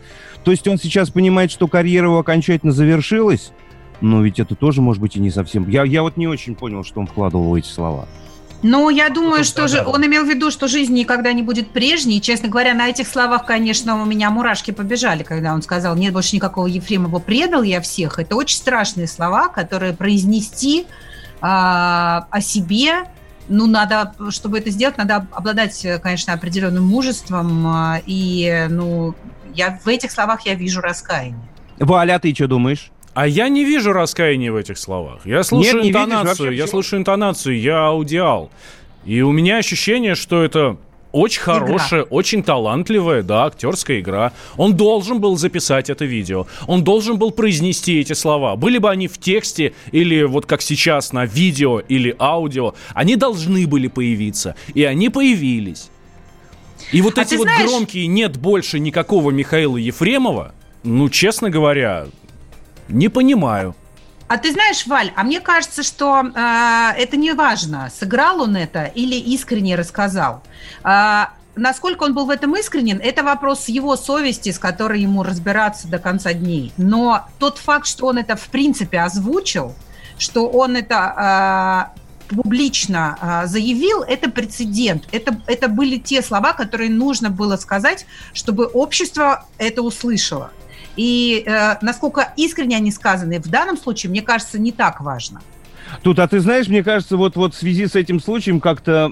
То 0.43 0.51
есть 0.51 0.67
он 0.67 0.77
сейчас 0.77 1.09
понимает, 1.09 1.51
что 1.51 1.67
карьера 1.67 2.05
его 2.05 2.19
окончательно 2.19 2.71
завершилась? 2.71 3.51
Но 4.01 4.21
ведь 4.21 4.39
это 4.39 4.55
тоже, 4.55 4.81
может 4.81 5.01
быть, 5.01 5.15
и 5.15 5.19
не 5.19 5.31
совсем... 5.31 5.67
Я, 5.69 5.83
я 5.83 6.03
вот 6.03 6.17
не 6.17 6.27
очень 6.27 6.53
понял, 6.53 6.83
что 6.83 6.99
он 6.99 7.07
вкладывал 7.07 7.49
в 7.49 7.53
эти 7.55 7.67
слова. 7.67 8.07
Ну, 8.63 8.89
я 8.89 9.09
думаю, 9.09 9.43
что 9.43 9.67
же 9.67 9.83
он 9.85 10.05
имел 10.05 10.25
в 10.25 10.27
виду, 10.27 10.49
что 10.49 10.67
жизнь 10.67 10.93
никогда 10.93 11.33
не 11.33 11.43
будет 11.43 11.71
прежней. 11.71 12.19
Честно 12.19 12.49
говоря, 12.49 12.73
на 12.73 12.87
этих 12.87 13.07
словах, 13.07 13.45
конечно, 13.45 14.01
у 14.01 14.05
меня 14.05 14.29
мурашки 14.31 14.71
побежали, 14.71 15.23
когда 15.23 15.53
он 15.53 15.61
сказал, 15.61 15.95
нет 15.95 16.13
больше 16.13 16.35
никакого 16.35 16.65
Ефремова, 16.65 17.19
предал 17.19 17.61
я 17.61 17.81
всех. 17.81 18.17
Это 18.17 18.35
очень 18.35 18.57
страшные 18.57 19.07
слова, 19.07 19.49
которые 19.49 19.93
произнести 19.93 20.87
а, 21.41 22.27
о 22.31 22.41
себе, 22.41 23.03
ну, 23.47 23.67
надо, 23.67 24.13
чтобы 24.29 24.57
это 24.57 24.71
сделать, 24.71 24.97
надо 24.97 25.27
обладать, 25.31 25.85
конечно, 26.01 26.33
определенным 26.33 26.85
мужеством. 26.85 27.67
а, 27.67 28.01
И, 28.05 28.65
ну, 28.69 29.13
я 29.53 29.79
в 29.83 29.87
этих 29.87 30.11
словах 30.11 30.45
я 30.45 30.55
вижу 30.55 30.81
раскаяние. 30.81 31.47
Валя, 31.77 32.19
ты 32.19 32.33
что 32.33 32.47
думаешь? 32.47 32.91
А 33.15 33.27
я 33.27 33.47
не 33.47 33.63
вижу 33.63 33.93
раскаяния 33.93 34.51
в 34.51 34.57
этих 34.57 34.77
словах. 34.77 35.25
Я 35.25 35.43
слушаю 35.43 35.75
Нет, 35.75 35.83
не 35.83 35.89
видишь 35.89 36.01
интонацию, 36.03 36.45
вообще, 36.47 36.57
я 36.57 36.67
слушаю 36.67 36.99
интонацию, 36.99 37.59
я 37.59 37.85
аудиал. 37.87 38.51
И 39.05 39.21
у 39.21 39.31
меня 39.31 39.57
ощущение, 39.57 40.15
что 40.15 40.43
это 40.43 40.75
очень 41.13 41.41
хорошая, 41.41 42.03
очень 42.03 42.43
талантливая, 42.43 43.23
да, 43.23 43.45
актерская 43.45 44.01
игра. 44.01 44.33
Он 44.57 44.75
должен 44.75 45.21
был 45.21 45.37
записать 45.37 45.89
это 45.89 46.03
видео. 46.03 46.45
Он 46.67 46.83
должен 46.83 47.17
был 47.17 47.31
произнести 47.31 48.01
эти 48.01 48.11
слова. 48.11 48.57
Были 48.57 48.79
бы 48.79 48.89
они 48.89 49.07
в 49.07 49.17
тексте 49.17 49.73
или 49.93 50.23
вот 50.23 50.45
как 50.45 50.61
сейчас 50.61 51.13
на 51.13 51.23
видео 51.25 51.79
или 51.79 52.13
аудио, 52.19 52.75
они 52.93 53.15
должны 53.15 53.65
были 53.65 53.87
появиться. 53.87 54.55
И 54.73 54.83
они 54.83 55.07
появились. 55.07 55.89
И 56.91 57.01
вот 57.01 57.17
А 57.17 57.21
эти 57.21 57.35
вот 57.35 57.43
знаешь- 57.47 57.69
громкие 57.69 58.07
«нет 58.07 58.35
больше 58.35 58.79
никакого 58.79 59.31
Михаила 59.31 59.77
Ефремова», 59.77 60.53
ну, 60.83 61.07
честно 61.07 61.49
говоря, 61.49 62.07
не 62.87 63.09
понимаю. 63.09 63.75
А 64.27 64.37
ты 64.37 64.51
знаешь, 64.51 64.87
Валь, 64.87 65.11
а 65.15 65.23
мне 65.23 65.39
кажется, 65.39 65.83
что 65.83 66.23
э, 66.23 66.91
это 66.97 67.15
не 67.15 67.33
важно, 67.33 67.91
сыграл 67.95 68.41
он 68.41 68.55
это 68.55 68.85
или 68.85 69.15
искренне 69.15 69.75
рассказал. 69.75 70.41
А, 70.83 71.33
насколько 71.55 72.03
он 72.03 72.15
был 72.15 72.25
в 72.25 72.31
этом 72.31 72.55
искренен, 72.55 72.99
это 73.03 73.23
вопрос 73.23 73.67
его 73.67 73.95
совести, 73.95 74.51
с 74.51 74.57
которой 74.57 75.01
ему 75.01 75.21
разбираться 75.21 75.87
до 75.87 75.99
конца 75.99 76.33
дней. 76.33 76.73
Но 76.77 77.27
тот 77.37 77.59
факт, 77.59 77.85
что 77.85 78.07
он 78.07 78.17
это 78.17 78.35
в 78.35 78.47
принципе 78.47 78.99
озвучил, 79.01 79.75
что 80.17 80.47
он 80.47 80.75
это 80.75 81.93
э, 82.29 82.35
публично 82.35 83.17
э, 83.21 83.47
заявил, 83.47 84.01
это 84.01 84.29
прецедент. 84.29 85.03
Это, 85.11 85.39
это 85.47 85.67
были 85.67 85.97
те 85.97 86.21
слова, 86.21 86.53
которые 86.53 86.89
нужно 86.89 87.29
было 87.29 87.57
сказать, 87.57 88.05
чтобы 88.33 88.65
общество 88.65 89.45
это 89.57 89.81
услышало. 89.81 90.51
И 90.95 91.43
э, 91.45 91.77
насколько 91.81 92.33
искренне 92.35 92.77
они 92.77 92.91
сказаны 92.91 93.39
в 93.39 93.49
данном 93.49 93.77
случае, 93.77 94.09
мне 94.09 94.21
кажется, 94.21 94.59
не 94.59 94.71
так 94.71 95.01
важно. 95.01 95.41
Тут, 96.03 96.19
а 96.19 96.27
ты 96.27 96.39
знаешь, 96.39 96.67
мне 96.67 96.83
кажется, 96.83 97.17
вот, 97.17 97.35
вот 97.35 97.53
в 97.53 97.57
связи 97.57 97.87
с 97.87 97.95
этим 97.95 98.19
случаем 98.19 98.59
как-то 98.59 99.11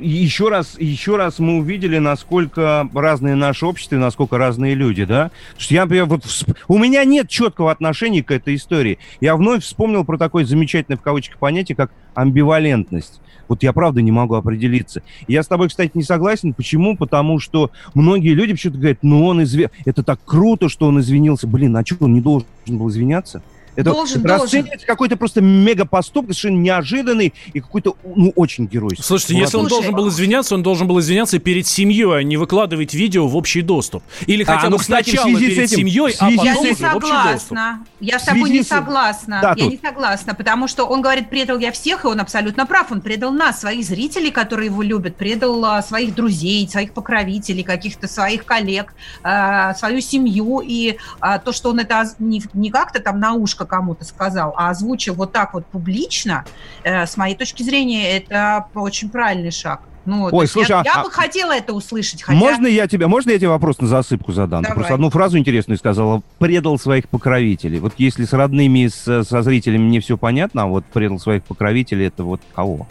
еще 0.00 0.48
раз, 0.48 0.76
еще 0.78 1.16
раз 1.16 1.38
мы 1.38 1.58
увидели, 1.58 1.98
насколько 1.98 2.88
разные 2.94 3.34
наше 3.34 3.66
общество 3.66 3.96
и 3.96 3.98
насколько 3.98 4.38
разные 4.38 4.74
люди, 4.74 5.04
да? 5.04 5.30
Что 5.58 5.74
я, 5.74 5.82
например, 5.82 6.06
вот 6.06 6.24
у 6.68 6.78
меня 6.78 7.04
нет 7.04 7.28
четкого 7.28 7.70
отношения 7.70 8.22
к 8.22 8.30
этой 8.30 8.54
истории. 8.54 8.98
Я 9.20 9.36
вновь 9.36 9.64
вспомнил 9.64 10.04
про 10.04 10.18
такое 10.18 10.44
замечательное 10.44 10.98
в 10.98 11.02
кавычках 11.02 11.38
понятие, 11.38 11.76
как 11.76 11.92
амбивалентность. 12.14 13.20
Вот 13.48 13.64
я 13.64 13.72
правда 13.72 14.00
не 14.00 14.12
могу 14.12 14.36
определиться. 14.36 15.02
Я 15.26 15.42
с 15.42 15.48
тобой, 15.48 15.68
кстати, 15.68 15.90
не 15.94 16.04
согласен. 16.04 16.54
Почему? 16.54 16.96
Потому 16.96 17.40
что 17.40 17.72
многие 17.94 18.32
люди 18.32 18.52
почему-то 18.52 18.78
говорят, 18.78 18.98
ну 19.02 19.26
он 19.26 19.42
изве... 19.42 19.70
Это 19.84 20.04
так 20.04 20.20
круто, 20.24 20.68
что 20.68 20.86
он 20.86 21.00
извинился. 21.00 21.48
Блин, 21.48 21.76
а 21.76 21.84
что, 21.84 22.04
он 22.04 22.14
не 22.14 22.20
должен 22.20 22.46
был 22.68 22.88
извиняться? 22.88 23.42
Это 23.76 23.90
Должен, 23.90 24.24
расценивается 24.24 24.86
какой-то 24.86 25.16
просто 25.16 25.40
мега 25.40 25.84
поступок, 25.84 26.32
совершенно 26.34 26.60
неожиданный 26.60 27.32
и 27.52 27.60
какой-то, 27.60 27.96
ну, 28.16 28.32
очень 28.36 28.66
геройский. 28.66 29.04
Слушайте, 29.04 29.34
Ну, 29.34 29.40
если 29.40 29.56
он 29.56 29.66
должен 29.68 29.94
был 29.94 30.08
извиняться, 30.08 30.54
он 30.54 30.62
должен 30.62 30.86
был 30.88 30.98
извиняться 31.00 31.38
перед 31.38 31.66
семьей, 31.66 32.18
а 32.18 32.22
не 32.22 32.36
выкладывать 32.36 32.94
видео 32.94 33.26
в 33.28 33.36
общий 33.36 33.62
доступ. 33.62 34.02
Или 34.26 34.42
А, 34.42 34.56
хотя 34.56 34.68
ну, 34.70 34.76
бы 34.76 34.80
кстати, 34.80 35.10
сначала 35.10 35.38
перед 35.38 35.58
этим- 35.58 35.78
семьей, 35.78 36.14
а 36.18 36.30
потом 36.30 36.44
Я 36.44 36.54
с 36.54 36.60
не 36.62 36.70
уже 36.72 36.84
в 36.84 36.96
общий 36.96 37.10
доступ. 37.10 37.10
согласна. 37.10 37.84
Я 38.00 38.18
с 38.18 38.22
тобой 38.24 38.50
не 38.50 38.62
согласна. 38.62 39.38
Да, 39.42 39.48
я 39.50 39.54
тут. 39.64 39.70
не 39.72 39.78
согласна, 39.82 40.34
потому 40.34 40.68
что 40.68 40.84
он 40.86 41.00
говорит, 41.02 41.28
предал 41.30 41.58
я 41.58 41.70
всех, 41.72 42.04
и 42.04 42.08
он 42.08 42.20
абсолютно 42.20 42.66
прав. 42.66 42.90
Он 42.92 43.00
предал 43.00 43.30
нас, 43.32 43.60
своих 43.60 43.84
зрителей, 43.84 44.30
которые 44.30 44.66
его 44.66 44.82
любят, 44.82 45.16
предал 45.16 45.64
а, 45.64 45.82
своих 45.82 46.14
друзей, 46.14 46.68
своих 46.68 46.92
покровителей, 46.92 47.62
каких-то 47.62 48.08
своих 48.08 48.44
коллег, 48.44 48.94
а, 49.22 49.74
свою 49.74 50.00
семью. 50.00 50.60
И 50.64 50.96
а, 51.20 51.38
то, 51.38 51.52
что 51.52 51.70
он 51.70 51.78
это 51.80 52.04
не, 52.18 52.42
не 52.54 52.70
как-то 52.70 53.00
там 53.00 53.20
на 53.20 53.34
ушко 53.34 53.59
кому-то 53.66 54.04
сказал, 54.04 54.54
а 54.56 54.70
озвучил 54.70 55.14
вот 55.14 55.32
так 55.32 55.54
вот 55.54 55.66
публично, 55.66 56.44
э, 56.82 57.06
с 57.06 57.16
моей 57.16 57.34
точки 57.34 57.62
зрения, 57.62 58.16
это 58.16 58.66
очень 58.74 59.10
правильный 59.10 59.50
шаг. 59.50 59.80
Ну, 60.06 60.28
Ой, 60.32 60.46
слушай, 60.46 60.70
я, 60.70 60.80
а- 60.80 60.84
я 60.84 60.94
а- 60.94 61.04
бы 61.04 61.10
хотела 61.10 61.52
это 61.52 61.72
услышать, 61.72 62.22
хотя... 62.22 62.38
Можно 62.38 62.66
я 62.66 62.88
тебе, 62.88 63.06
можно 63.06 63.30
я 63.30 63.38
тебе 63.38 63.48
вопрос 63.48 63.80
на 63.80 63.86
засыпку 63.86 64.32
задам? 64.32 64.62
Давай. 64.62 64.76
просто 64.76 64.94
одну 64.94 65.10
фразу 65.10 65.38
интересную 65.38 65.78
сказала. 65.78 66.22
Предал 66.38 66.78
своих 66.78 67.08
покровителей. 67.08 67.78
Вот 67.80 67.94
если 67.98 68.24
с 68.24 68.32
родными, 68.32 68.88
с, 68.88 69.24
со 69.24 69.42
зрителями 69.42 69.82
мне 69.82 70.00
все 70.00 70.16
понятно, 70.16 70.62
а 70.62 70.66
вот 70.66 70.84
предал 70.86 71.18
своих 71.18 71.44
покровителей, 71.44 72.06
это 72.06 72.24
вот 72.24 72.40
кого? 72.54 72.88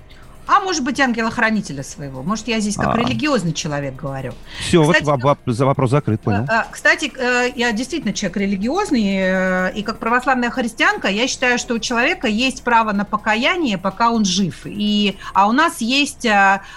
А 0.52 0.62
может 0.62 0.84
быть, 0.84 1.00
ангела-хранителя 1.00 1.84
своего. 1.84 2.24
Может, 2.24 2.48
я 2.48 2.60
здесь 2.60 2.76
как 2.76 2.96
А. 2.96 2.98
религиозный 2.98 3.54
человек 3.54 3.96
говорю. 3.96 4.34
Все, 4.60 4.82
вот 4.84 4.96
Кстати, 4.96 5.06
во- 5.22 5.36
во- 5.46 5.54
за 5.54 5.66
вопрос 5.68 5.92
закрыт, 5.92 6.22
понял. 6.22 6.46
Э, 6.50 6.62
э, 6.62 6.64
Кстати, 6.72 7.12
э, 7.16 7.52
я 7.56 7.72
действительно 7.72 8.14
человек 8.14 8.38
религиозный, 8.38 9.70
и 9.80 9.84
как 9.84 10.00
православная 10.00 10.50
христианка, 10.50 11.08
я 11.08 11.28
считаю, 11.28 11.60
что 11.60 11.76
у 11.76 11.80
человека 11.80 12.28
есть 12.28 12.64
право 12.64 12.94
на 12.94 13.06
покаяние, 13.06 13.78
пока 13.78 14.10
он 14.10 14.26
жив. 14.26 14.62
И, 14.66 15.18
а 15.36 15.48
у 15.48 15.52
нас 15.52 15.82
есть 15.82 16.26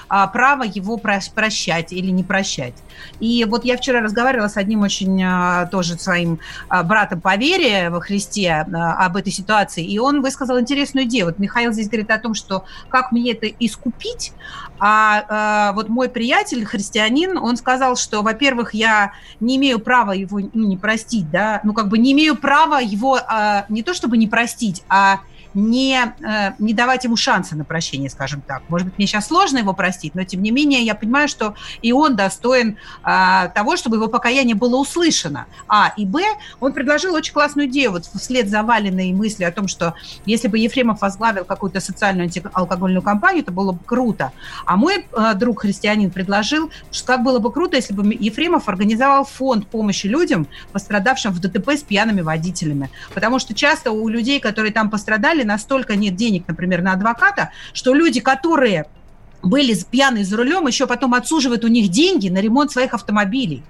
право 0.09 0.63
его 0.65 0.99
прощать 0.99 1.93
или 1.95 2.11
не 2.11 2.23
прощать. 2.25 2.75
И 3.21 3.47
вот 3.49 3.65
я 3.65 3.79
вчера 3.79 4.01
разговаривала 4.03 4.49
с 4.49 4.59
одним 4.59 4.83
очень 4.83 5.23
тоже 5.71 5.99
своим 5.99 6.41
братом 6.69 7.23
по 7.23 7.37
вере 7.37 7.89
во 7.89 8.01
Христе 8.01 8.53
об 8.53 9.17
этой 9.17 9.33
ситуации, 9.33 9.83
и 9.85 9.99
он 9.99 10.21
высказал 10.21 10.61
интересную 10.61 11.07
идею. 11.07 11.27
Вот 11.27 11.39
Михаил 11.39 11.73
здесь 11.73 11.89
говорит 11.89 12.11
о 12.11 12.19
том, 12.19 12.35
что 12.35 12.65
как 12.91 13.13
мне 13.13 13.33
это 13.33 13.47
искупить, 13.67 14.33
а 14.79 15.71
э, 15.71 15.75
вот 15.75 15.89
мой 15.89 16.09
приятель, 16.09 16.65
христианин, 16.65 17.39
он 17.39 17.57
сказал, 17.57 17.97
что, 17.97 18.23
во-первых, 18.23 18.75
я 18.75 19.13
не 19.41 19.57
имею 19.57 19.79
права 19.79 20.13
его 20.13 20.41
ну, 20.41 20.67
не 20.67 20.77
простить, 20.77 21.31
да, 21.31 21.61
ну 21.63 21.73
как 21.73 21.89
бы 21.89 21.99
не 21.99 22.13
имею 22.13 22.37
права 22.37 22.81
его 22.81 23.19
э, 23.19 23.65
не 23.69 23.83
то 23.83 23.95
чтобы 23.95 24.17
не 24.17 24.27
простить, 24.27 24.83
а 24.89 25.21
не, 25.55 26.15
э, 26.21 26.53
не 26.59 26.75
давать 26.75 27.05
ему 27.05 27.17
шанса 27.17 27.57
на 27.57 27.65
прощение, 27.65 28.11
скажем 28.11 28.41
так. 28.41 28.63
Может 28.69 28.89
быть, 28.89 28.99
мне 28.99 29.07
сейчас 29.07 29.27
сложно 29.29 29.59
его 29.59 29.73
простить, 29.73 30.15
но 30.15 30.25
тем 30.25 30.43
не 30.43 30.51
менее 30.51 30.83
я 30.83 30.95
понимаю, 30.95 31.29
что 31.29 31.55
и 31.83 31.93
он 31.93 32.17
достоин 32.17 32.77
э, 33.05 33.49
того, 33.55 33.77
чтобы 33.77 33.97
его 33.97 34.09
покаяние 34.09 34.55
было 34.55 34.77
услышано. 34.77 35.47
А. 35.69 35.93
И 35.97 36.07
Б, 36.07 36.23
он 36.61 36.73
предложил 36.73 37.15
очень 37.15 37.33
классную 37.33 37.69
идею, 37.69 37.93
вот 37.93 38.07
вслед 38.07 38.49
за 38.49 38.63
валенной 38.63 39.13
мысли 39.13 39.45
о 39.45 39.53
том, 39.53 39.69
что 39.69 39.95
если 40.27 40.49
бы 40.49 40.59
Ефремов 40.59 41.01
возглавил 41.01 41.45
какую-то 41.45 41.81
социальную 41.81 42.25
антиалкогольную 42.25 43.03
кампанию, 43.03 43.43
это 43.43 43.53
было 43.53 43.73
бы 43.73 43.81
круто. 43.85 44.33
А 44.65 44.77
мой 44.77 45.07
э, 45.13 45.35
друг 45.35 45.63
христианин 45.63 46.11
предложил, 46.11 46.71
что 46.91 47.07
как 47.07 47.23
было 47.23 47.39
бы 47.39 47.53
круто, 47.53 47.77
если 47.77 47.95
бы 47.95 48.17
Ефремов 48.19 48.69
организовал 48.69 49.25
фонд 49.25 49.67
помощи 49.67 50.07
людям, 50.07 50.47
пострадавшим 50.73 51.33
в 51.33 51.41
ДТП 51.41 51.71
с 51.71 51.83
пьяными 51.83 52.21
водителями. 52.21 52.91
Потому 53.15 53.39
что 53.39 53.55
часто 53.55 53.93
у 53.93 54.09
людей, 54.09 54.41
которые 54.41 54.73
там 54.73 54.91
пострадали, 54.91 55.42
пострадали, 55.43 55.45
настолько 55.45 55.97
нет 55.97 56.17
денег, 56.17 56.45
например, 56.49 56.83
на 56.83 56.93
адвоката, 56.93 57.51
что 57.73 57.95
люди, 57.95 58.21
которые 58.21 58.85
были 59.43 59.75
пьяные 59.91 60.25
за 60.25 60.37
рулем, 60.37 60.67
еще 60.67 60.87
потом 60.87 61.15
отсуживают 61.15 61.65
у 61.65 61.69
них 61.69 61.89
деньги 61.89 62.31
на 62.31 62.41
ремонт 62.41 62.71
своих 62.71 62.95
автомобилей. 62.95 63.63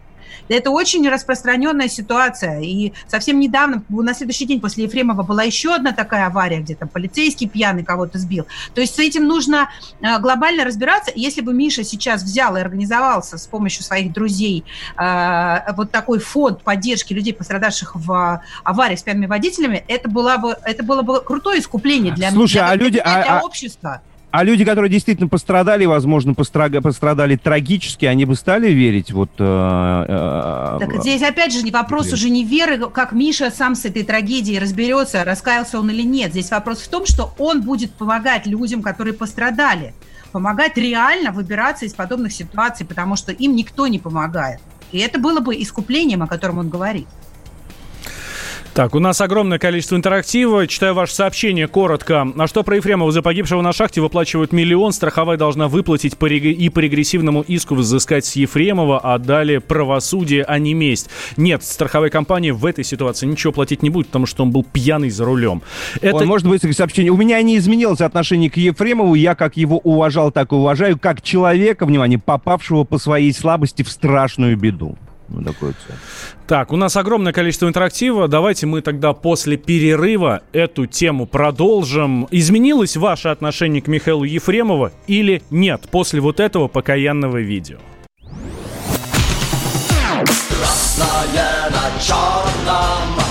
Это 0.48 0.70
очень 0.70 1.08
распространенная 1.08 1.88
ситуация. 1.88 2.60
И 2.60 2.92
совсем 3.06 3.40
недавно, 3.40 3.82
на 3.88 4.14
следующий 4.14 4.46
день 4.46 4.60
после 4.60 4.84
Ефремова 4.84 5.22
была 5.22 5.42
еще 5.42 5.74
одна 5.74 5.92
такая 5.92 6.26
авария, 6.26 6.60
где 6.60 6.74
там 6.74 6.88
полицейский 6.88 7.48
пьяный 7.48 7.84
кого-то 7.84 8.18
сбил. 8.18 8.46
То 8.74 8.80
есть 8.80 8.94
с 8.94 8.98
этим 8.98 9.26
нужно 9.26 9.70
э, 10.00 10.18
глобально 10.18 10.64
разбираться. 10.64 11.12
Если 11.14 11.40
бы 11.40 11.52
Миша 11.52 11.84
сейчас 11.84 12.22
взял 12.22 12.56
и 12.56 12.60
организовался 12.60 13.38
с 13.38 13.46
помощью 13.46 13.84
своих 13.84 14.12
друзей 14.12 14.64
э, 14.96 15.72
вот 15.76 15.90
такой 15.90 16.18
фонд 16.18 16.62
поддержки 16.62 17.12
людей, 17.12 17.34
пострадавших 17.34 17.94
в 17.94 18.42
аварии 18.64 18.96
с 18.96 19.02
пьяными 19.02 19.26
водителями, 19.26 19.84
это 19.88 20.08
было 20.08 20.36
бы, 20.36 20.56
это 20.64 20.82
было 20.82 21.02
бы 21.02 21.20
крутое 21.20 21.60
искупление 21.60 22.12
для, 22.14 22.30
Слушай, 22.30 22.54
для, 22.54 22.68
а 22.68 22.74
люди, 22.76 22.92
для, 22.92 23.02
а, 23.04 23.22
для 23.22 23.38
а, 23.38 23.44
общества. 23.44 24.02
А 24.32 24.44
люди, 24.44 24.64
которые 24.64 24.90
действительно 24.90 25.28
пострадали, 25.28 25.84
возможно, 25.84 26.32
пострадали 26.32 27.36
трагически, 27.36 28.06
они 28.06 28.24
бы 28.24 28.34
стали 28.34 28.70
верить 28.70 29.12
вот... 29.12 29.28
Э, 29.38 30.06
э, 30.08 30.86
так 30.86 31.02
здесь 31.02 31.20
опять 31.22 31.52
же 31.52 31.60
вопрос 31.70 32.10
уже 32.14 32.30
не 32.30 32.42
веры, 32.42 32.78
как 32.88 33.12
Миша 33.12 33.50
сам 33.50 33.74
с 33.74 33.84
этой 33.84 34.04
трагедией 34.04 34.58
разберется, 34.58 35.22
раскаялся 35.22 35.78
он 35.78 35.90
или 35.90 36.00
нет. 36.00 36.30
Здесь 36.30 36.50
вопрос 36.50 36.78
в 36.78 36.88
том, 36.88 37.04
что 37.04 37.34
он 37.38 37.60
будет 37.60 37.92
помогать 37.92 38.46
людям, 38.46 38.80
которые 38.80 39.12
пострадали, 39.12 39.92
помогать 40.32 40.78
реально 40.78 41.30
выбираться 41.30 41.84
из 41.84 41.92
подобных 41.92 42.32
ситуаций, 42.32 42.86
потому 42.86 43.16
что 43.16 43.32
им 43.32 43.54
никто 43.54 43.86
не 43.86 43.98
помогает. 43.98 44.60
И 44.92 44.98
это 44.98 45.18
было 45.18 45.40
бы 45.40 45.60
искуплением, 45.60 46.22
о 46.22 46.26
котором 46.26 46.56
он 46.56 46.70
говорит. 46.70 47.06
Так, 48.74 48.94
у 48.94 49.00
нас 49.00 49.20
огромное 49.20 49.58
количество 49.58 49.96
интерактива. 49.96 50.66
Читаю 50.66 50.94
ваше 50.94 51.14
сообщение 51.14 51.68
коротко. 51.68 52.26
А 52.38 52.46
что 52.46 52.62
про 52.62 52.76
Ефремова 52.76 53.12
за 53.12 53.20
погибшего 53.20 53.60
на 53.60 53.74
шахте 53.74 54.00
выплачивают 54.00 54.52
миллион? 54.52 54.94
Страховая 54.94 55.36
должна 55.36 55.68
выплатить 55.68 56.16
по 56.16 56.24
рег... 56.24 56.44
и 56.44 56.70
по 56.70 56.78
регрессивному 56.78 57.42
иску 57.42 57.74
взыскать 57.74 58.24
с 58.24 58.34
Ефремова, 58.34 58.98
а 58.98 59.18
далее 59.18 59.60
правосудие, 59.60 60.44
а 60.44 60.58
не 60.58 60.72
месть. 60.72 61.10
Нет, 61.36 61.62
страховая 61.62 62.08
компания 62.08 62.54
в 62.54 62.64
этой 62.64 62.82
ситуации 62.82 63.26
ничего 63.26 63.52
платить 63.52 63.82
не 63.82 63.90
будет, 63.90 64.06
потому 64.06 64.24
что 64.24 64.42
он 64.42 64.52
был 64.52 64.64
пьяный 64.64 65.10
за 65.10 65.26
рулем. 65.26 65.60
Это... 66.00 66.16
Он, 66.16 66.26
может 66.26 66.48
быть, 66.48 66.62
сообщение. 66.74 67.12
У 67.12 67.18
меня 67.18 67.42
не 67.42 67.58
изменилось 67.58 68.00
отношение 68.00 68.48
к 68.48 68.56
Ефремову. 68.56 69.14
Я 69.14 69.34
как 69.34 69.58
его 69.58 69.80
уважал, 69.84 70.32
так 70.32 70.50
и 70.50 70.54
уважаю, 70.54 70.98
как 70.98 71.20
человека, 71.20 71.84
внимание, 71.84 72.18
попавшего 72.18 72.84
по 72.84 72.96
своей 72.96 73.34
слабости 73.34 73.82
в 73.82 73.90
страшную 73.90 74.56
беду. 74.56 74.96
Ну, 75.34 75.42
такое 75.42 75.72
все. 75.72 75.94
Так, 76.46 76.72
у 76.72 76.76
нас 76.76 76.96
огромное 76.96 77.32
количество 77.32 77.66
интерактива. 77.66 78.28
Давайте 78.28 78.66
мы 78.66 78.82
тогда 78.82 79.14
после 79.14 79.56
перерыва 79.56 80.42
эту 80.52 80.86
тему 80.86 81.26
продолжим. 81.26 82.28
Изменилось 82.30 82.96
ваше 82.96 83.28
отношение 83.28 83.80
к 83.80 83.88
Михаилу 83.88 84.24
Ефремову 84.24 84.90
или 85.06 85.42
нет 85.50 85.88
после 85.90 86.20
вот 86.20 86.38
этого 86.38 86.68
покаянного 86.68 87.38
видео? 87.38 87.78
Красное 90.12 91.70
на 91.70 92.02
черном 92.02 93.22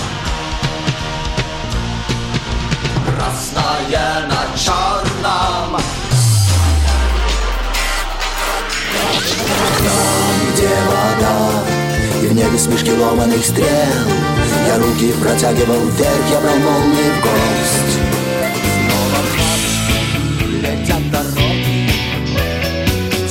Красное 3.16 4.26
на 4.26 4.58
черном 4.58 5.80
Там, 9.78 10.52
где 10.52 10.68
вода 10.86 11.71
небе 12.42 12.58
смешки 12.58 12.92
ломаных 12.92 13.44
стрел. 13.44 13.66
Я 14.66 14.78
руки 14.78 15.12
протягивал 15.20 15.80
вверх, 15.86 16.30
я 16.30 16.40
брал 16.40 16.56
молнии 16.56 17.10
в 17.10 17.20
гость 17.22 17.98
Снова 18.84 19.20
летят 20.60 21.10
дороги. 21.10 21.90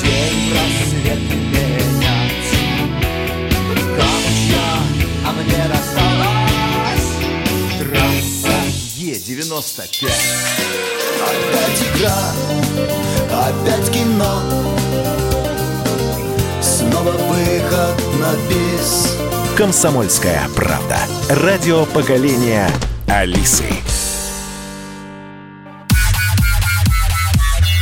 День 0.02 0.54
рассвет 0.54 1.22
менять 1.30 2.52
Камушья, 3.98 4.70
а 5.26 5.32
мне 5.34 5.64
досталась 5.68 7.10
Трасса 7.80 8.58
Е-95 8.98 10.10
Опять 11.22 11.82
игра, 11.96 12.20
опять 13.30 13.92
кино 13.92 14.71
Снова 17.02 17.18
выход 17.34 18.20
на 18.20 18.36
бис. 18.48 19.18
Комсомольская 19.58 20.48
правда. 20.56 21.00
Радио 21.30 21.88
поколения 21.88 22.70
Алисы. 23.08 23.66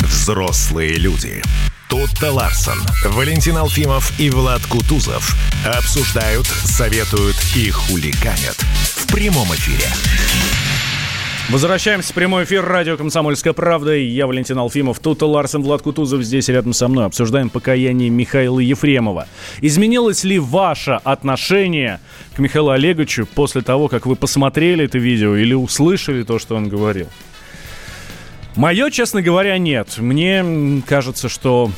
Взрослые 0.02 0.94
люди. 0.94 1.44
Тутта 1.90 2.32
Ларсон, 2.32 2.80
Валентин 3.08 3.58
Алфимов 3.58 4.18
и 4.20 4.30
Влад 4.30 4.66
Кутузов 4.68 5.36
обсуждают, 5.66 6.48
советуют 6.48 7.36
и 7.58 7.72
хулиганят 7.72 8.56
в 8.96 9.08
прямом 9.08 9.54
эфире. 9.54 9.90
Возвращаемся 11.50 12.12
в 12.12 12.16
прямой 12.16 12.44
эфир 12.44 12.64
радио 12.64 12.96
«Комсомольская 12.96 13.54
правда». 13.54 13.96
Я 13.96 14.28
Валентин 14.28 14.60
Алфимов, 14.60 15.00
тут 15.00 15.24
Ларсен 15.24 15.64
Влад 15.64 15.82
Кутузов 15.82 16.22
здесь 16.22 16.48
рядом 16.48 16.74
со 16.74 16.88
мной. 16.88 17.08
Обсуждаем 17.08 17.50
покаяние 17.50 18.12
Михаила 18.12 18.60
Ефремова. 18.60 19.28
Изменилось 19.60 20.24
ли 20.24 20.38
ваше 20.38 21.00
отношение 21.04 22.02
к 22.36 22.40
Михаилу 22.40 22.70
Олеговичу 22.70 23.26
после 23.26 23.64
того, 23.64 23.88
как 23.88 24.06
вы 24.06 24.16
посмотрели 24.16 24.86
это 24.86 25.00
видео 25.00 25.36
или 25.36 25.56
услышали 25.56 26.22
то, 26.22 26.38
что 26.38 26.56
он 26.56 26.70
говорил? 26.70 27.08
Мое, 28.56 28.92
честно 28.92 29.24
говоря, 29.24 29.58
нет. 29.58 29.98
Мне 29.98 30.84
кажется, 30.86 31.30
что 31.30 31.72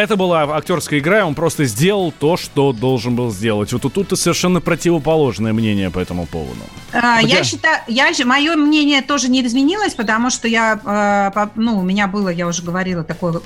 это 0.00 0.16
была 0.16 0.42
актерская 0.56 1.00
игра, 1.00 1.26
он 1.26 1.34
просто 1.34 1.64
сделал 1.64 2.12
то, 2.12 2.36
что 2.36 2.72
должен 2.72 3.14
был 3.14 3.30
сделать. 3.30 3.72
Вот 3.72 3.82
тут, 3.82 4.18
совершенно 4.18 4.60
противоположное 4.60 5.52
мнение 5.52 5.90
по 5.90 5.98
этому 5.98 6.26
поводу. 6.26 6.60
А, 6.92 7.20
я 7.20 7.44
считаю, 7.44 7.80
я, 7.88 8.10
мое 8.24 8.56
мнение 8.56 9.02
тоже 9.02 9.28
не 9.28 9.44
изменилось, 9.44 9.94
потому 9.94 10.30
что 10.30 10.48
я, 10.48 11.32
э, 11.34 11.48
ну, 11.56 11.78
у 11.78 11.82
меня 11.82 12.06
было, 12.06 12.28
я 12.28 12.46
уже 12.46 12.62
говорила, 12.62 13.04
такое 13.04 13.40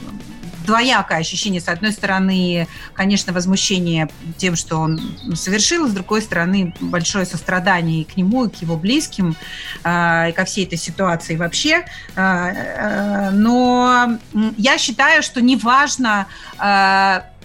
двоякое 0.66 1.18
ощущение. 1.18 1.60
С 1.60 1.68
одной 1.68 1.92
стороны, 1.92 2.66
конечно, 2.92 3.32
возмущение 3.32 4.08
тем, 4.36 4.56
что 4.56 4.78
он 4.78 5.00
совершил, 5.34 5.88
с 5.88 5.92
другой 5.92 6.20
стороны, 6.20 6.74
большое 6.80 7.24
сострадание 7.24 8.02
и 8.02 8.04
к 8.04 8.16
нему, 8.16 8.44
и 8.44 8.50
к 8.50 8.56
его 8.56 8.76
близким, 8.76 9.36
э, 9.84 10.30
и 10.30 10.32
ко 10.32 10.44
всей 10.44 10.66
этой 10.66 10.78
ситуации 10.78 11.36
вообще. 11.36 11.86
Э, 12.16 12.52
э, 12.52 13.30
но 13.30 14.18
я 14.58 14.78
считаю, 14.78 15.22
что 15.22 15.40
неважно, 15.40 16.26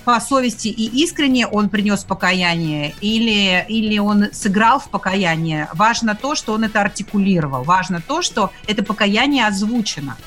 по 0.04 0.20
совести 0.20 0.68
и 0.68 1.04
искренне 1.04 1.46
он 1.46 1.70
принес 1.70 2.04
покаяние 2.04 2.96
или, 3.02 3.64
или 3.70 4.00
он 4.00 4.34
сыграл 4.34 4.80
в 4.80 4.90
покаяние. 4.90 5.68
Важно 5.74 6.16
то, 6.16 6.34
что 6.34 6.54
он 6.54 6.64
это 6.64 6.82
артикулировал. 6.82 7.64
Важно 7.64 8.02
то, 8.02 8.24
что 8.24 8.52
это 8.68 8.84
покаяние 8.84 9.46
озвучено. 9.46 10.18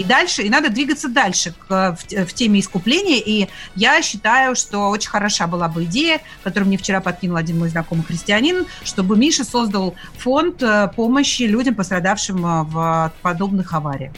И 0.00 0.04
дальше, 0.04 0.42
и 0.44 0.48
надо 0.48 0.70
двигаться 0.70 1.10
дальше 1.10 1.52
к, 1.68 1.94
в, 1.94 2.24
в 2.24 2.32
теме 2.32 2.60
искупления. 2.60 3.18
И 3.18 3.48
я 3.76 4.00
считаю, 4.00 4.56
что 4.56 4.88
очень 4.88 5.10
хороша 5.10 5.46
была 5.46 5.68
бы 5.68 5.84
идея, 5.84 6.22
которую 6.42 6.68
мне 6.68 6.78
вчера 6.78 7.02
подкинул 7.02 7.36
один 7.36 7.58
мой 7.58 7.68
знакомый 7.68 8.02
христианин, 8.06 8.64
чтобы 8.82 9.18
Миша 9.18 9.44
создал 9.44 9.94
фонд 10.16 10.62
э, 10.62 10.88
помощи 10.96 11.42
людям, 11.42 11.74
пострадавшим 11.74 12.38
э, 12.46 12.62
в 12.62 13.12
подобных 13.20 13.74
авариях. 13.74 14.12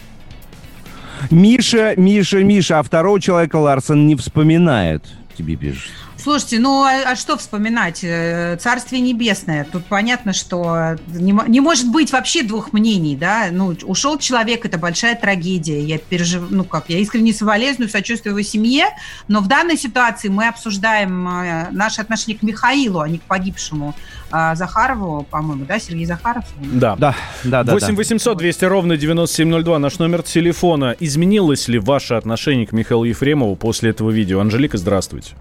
Миша, 1.32 1.94
Миша, 1.96 2.44
Миша, 2.44 2.78
а 2.78 2.82
второго 2.84 3.20
человека 3.20 3.56
Ларсон 3.56 4.06
не 4.06 4.14
вспоминает, 4.14 5.04
тебе 5.36 5.56
пишет. 5.56 5.90
Слушайте, 6.22 6.60
ну 6.60 6.84
а, 6.84 7.02
а 7.04 7.16
что 7.16 7.36
вспоминать? 7.36 8.04
Э, 8.04 8.56
Царствие 8.60 9.02
небесное. 9.02 9.64
Тут 9.64 9.84
понятно, 9.86 10.32
что 10.32 10.96
не, 11.08 11.36
не 11.48 11.60
может 11.60 11.90
быть 11.90 12.12
вообще 12.12 12.44
двух 12.44 12.72
мнений, 12.72 13.16
да? 13.16 13.48
Ну, 13.50 13.74
ушел 13.82 14.18
человек, 14.18 14.64
это 14.64 14.78
большая 14.78 15.16
трагедия. 15.16 15.80
Я 15.80 15.98
пережив... 15.98 16.42
ну 16.50 16.62
как, 16.62 16.84
я 16.90 16.98
искренне 16.98 17.32
соболезную, 17.32 17.88
сочувствую 17.88 18.36
его 18.38 18.42
семье, 18.42 18.84
но 19.26 19.40
в 19.40 19.48
данной 19.48 19.76
ситуации 19.76 20.28
мы 20.28 20.46
обсуждаем 20.46 21.28
э, 21.28 21.70
наши 21.72 22.00
отношения 22.00 22.38
к 22.38 22.42
Михаилу, 22.42 23.00
а 23.00 23.08
не 23.08 23.18
к 23.18 23.22
погибшему 23.22 23.96
э, 24.30 24.54
Захарову, 24.54 25.26
по-моему, 25.28 25.64
да, 25.64 25.80
Сергей 25.80 26.06
Захаров? 26.06 26.44
Да. 26.60 26.94
Да, 26.94 27.16
да, 27.42 27.64
да. 27.64 27.72
8 27.72 27.96
800 27.96 28.38
200 28.38 28.64
ровно 28.66 28.96
9702, 28.96 29.78
наш 29.80 29.98
номер 29.98 30.22
телефона. 30.22 30.94
Изменилось 31.00 31.66
ли 31.66 31.80
ваше 31.80 32.14
отношение 32.14 32.68
к 32.68 32.70
Михаилу 32.70 33.02
Ефремову 33.02 33.56
после 33.56 33.90
этого 33.90 34.10
видео? 34.10 34.38
Анжелика, 34.38 34.78
здравствуйте. 34.78 35.34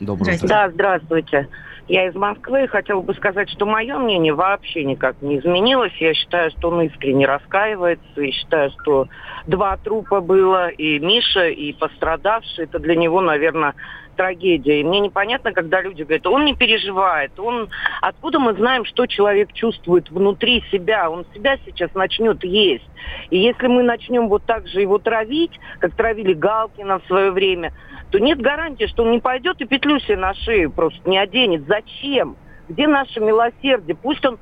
Доброе 0.00 0.36
утро. 0.36 0.48
Да, 0.48 0.68
здравствуйте. 0.70 1.48
Я 1.88 2.08
из 2.08 2.14
Москвы 2.14 2.64
и 2.64 2.66
хотела 2.66 3.00
бы 3.00 3.14
сказать, 3.14 3.48
что 3.48 3.64
мое 3.64 3.96
мнение 3.96 4.34
вообще 4.34 4.82
никак 4.84 5.22
не 5.22 5.38
изменилось. 5.38 5.92
Я 6.00 6.14
считаю, 6.14 6.50
что 6.50 6.70
он 6.70 6.82
искренне 6.82 7.26
раскаивается. 7.26 8.20
И 8.20 8.32
считаю, 8.32 8.72
что 8.80 9.08
два 9.46 9.76
трупа 9.76 10.20
было, 10.20 10.68
и 10.68 10.98
Миша, 10.98 11.48
и 11.48 11.72
пострадавший. 11.72 12.64
Это 12.64 12.80
для 12.80 12.96
него, 12.96 13.20
наверное, 13.20 13.74
трагедия. 14.16 14.80
И 14.80 14.84
мне 14.84 14.98
непонятно, 14.98 15.52
когда 15.52 15.80
люди 15.80 16.02
говорят, 16.02 16.26
он 16.26 16.44
не 16.44 16.54
переживает, 16.54 17.38
он... 17.38 17.68
Откуда 18.00 18.40
мы 18.40 18.54
знаем, 18.54 18.84
что 18.84 19.06
человек 19.06 19.52
чувствует 19.52 20.10
внутри 20.10 20.64
себя? 20.72 21.08
Он 21.08 21.24
себя 21.34 21.56
сейчас 21.64 21.94
начнет 21.94 22.42
есть. 22.42 22.88
И 23.30 23.38
если 23.38 23.68
мы 23.68 23.82
начнем 23.82 24.28
вот 24.28 24.42
так 24.44 24.66
же 24.66 24.80
его 24.80 24.98
травить, 24.98 25.52
как 25.78 25.94
травили 25.94 26.32
Галкина 26.32 26.98
в 26.98 27.06
свое 27.06 27.30
время, 27.30 27.72
то 28.10 28.18
нет 28.18 28.40
гарантии, 28.40 28.86
что 28.86 29.02
он 29.02 29.12
не 29.12 29.20
пойдет 29.20 29.60
и 29.60 29.64
петлю 29.64 29.98
себе 29.98 30.16
на 30.16 30.34
шею 30.34 30.70
просто 30.70 31.08
не 31.08 31.18
оденет. 31.18 31.66
Зачем? 31.66 32.36
Где 32.68 32.86
наше 32.86 33.20
милосердие? 33.20 33.96
Пусть 33.96 34.24
он 34.24 34.38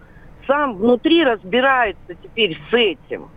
сам 0.47 0.77
внутри 0.77 1.25
разбирается 1.25 2.15
теперь 2.23 2.59
с 2.71 2.75
этим. 2.75 3.31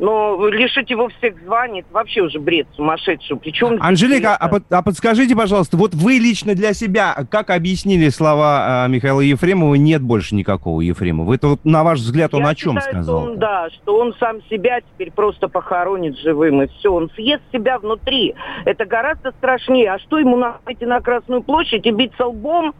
Но 0.00 0.48
лишить 0.48 0.88
его 0.88 1.08
всех 1.18 1.34
званий, 1.44 1.80
это 1.80 1.92
вообще 1.92 2.22
уже 2.22 2.40
бред 2.40 2.66
сумасшедший. 2.74 3.36
Причем 3.36 3.76
Анжелика, 3.80 4.34
а, 4.34 4.48
под- 4.48 4.72
а 4.72 4.80
подскажите, 4.80 5.36
пожалуйста, 5.36 5.76
вот 5.76 5.94
вы 5.94 6.14
лично 6.14 6.54
для 6.54 6.72
себя, 6.72 7.14
как 7.30 7.50
объяснили 7.50 8.08
слова 8.08 8.84
а, 8.84 8.88
Михаила 8.88 9.20
Ефремова, 9.20 9.74
нет 9.74 10.00
больше 10.00 10.34
никакого 10.34 10.80
Ефремова? 10.80 11.34
Это 11.34 11.48
вот, 11.48 11.64
на 11.64 11.84
ваш 11.84 11.98
взгляд, 11.98 12.32
он 12.34 12.40
Я 12.40 12.48
о 12.48 12.54
чем 12.54 12.76
считаю, 12.76 12.94
сказал? 12.94 13.20
Что 13.20 13.30
он, 13.32 13.38
да, 13.38 13.68
что 13.70 13.98
он 13.98 14.14
сам 14.18 14.42
себя 14.48 14.80
теперь 14.80 15.10
просто 15.12 15.48
похоронит 15.48 16.18
живым, 16.18 16.62
и 16.62 16.66
все. 16.78 16.90
Он 16.94 17.10
съест 17.14 17.42
себя 17.52 17.78
внутри. 17.78 18.34
Это 18.64 18.86
гораздо 18.86 19.32
страшнее. 19.32 19.92
А 19.92 19.98
что 19.98 20.18
ему 20.18 20.36
надо 20.38 20.60
идти 20.68 20.86
на 20.86 21.00
Красную 21.00 21.42
площадь 21.42 21.84
и 21.84 21.90
биться 21.90 22.24
лбом? 22.26 22.72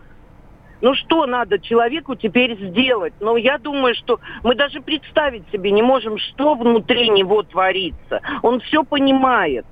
Ну 0.80 0.94
что 0.94 1.26
надо 1.26 1.58
человеку 1.58 2.14
теперь 2.14 2.56
сделать? 2.70 3.12
Но 3.20 3.36
я 3.36 3.58
думаю, 3.58 3.94
что 3.94 4.20
мы 4.42 4.54
даже 4.54 4.80
представить 4.80 5.42
себе 5.52 5.70
не 5.70 5.82
можем, 5.82 6.18
что 6.18 6.54
внутри 6.54 7.10
него 7.10 7.42
творится. 7.42 8.20
Он 8.42 8.60
все 8.60 8.82
понимает. 8.82 9.66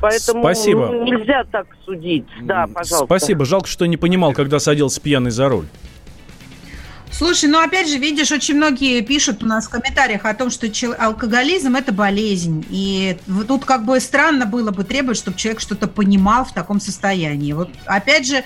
Поэтому 0.00 0.42
Спасибо. 0.42 0.88
ну, 0.88 1.04
нельзя 1.04 1.44
так 1.44 1.66
судить. 1.84 2.26
Да, 2.42 2.66
пожалуйста. 2.66 3.04
Спасибо. 3.04 3.44
Жалко, 3.44 3.68
что 3.68 3.86
не 3.86 3.96
понимал, 3.96 4.32
когда 4.32 4.58
садился 4.58 5.00
пьяный 5.00 5.30
за 5.30 5.48
руль. 5.48 5.66
Слушай, 7.10 7.48
ну 7.48 7.58
опять 7.58 7.88
же, 7.88 7.96
видишь, 7.96 8.30
очень 8.30 8.54
многие 8.56 9.00
пишут 9.00 9.42
у 9.42 9.46
нас 9.46 9.66
в 9.66 9.70
комментариях 9.70 10.24
о 10.24 10.34
том, 10.34 10.50
что 10.50 10.68
чел- 10.68 10.94
алкоголизм 10.96 11.74
это 11.74 11.92
болезнь. 11.92 12.64
И 12.70 13.16
тут 13.48 13.64
как 13.64 13.84
бы 13.84 13.98
странно 13.98 14.46
было 14.46 14.70
бы 14.70 14.84
требовать, 14.84 15.16
чтобы 15.16 15.36
человек 15.36 15.60
что-то 15.60 15.88
понимал 15.88 16.44
в 16.44 16.52
таком 16.52 16.80
состоянии. 16.80 17.52
Вот 17.54 17.70
опять 17.86 18.26
же, 18.26 18.44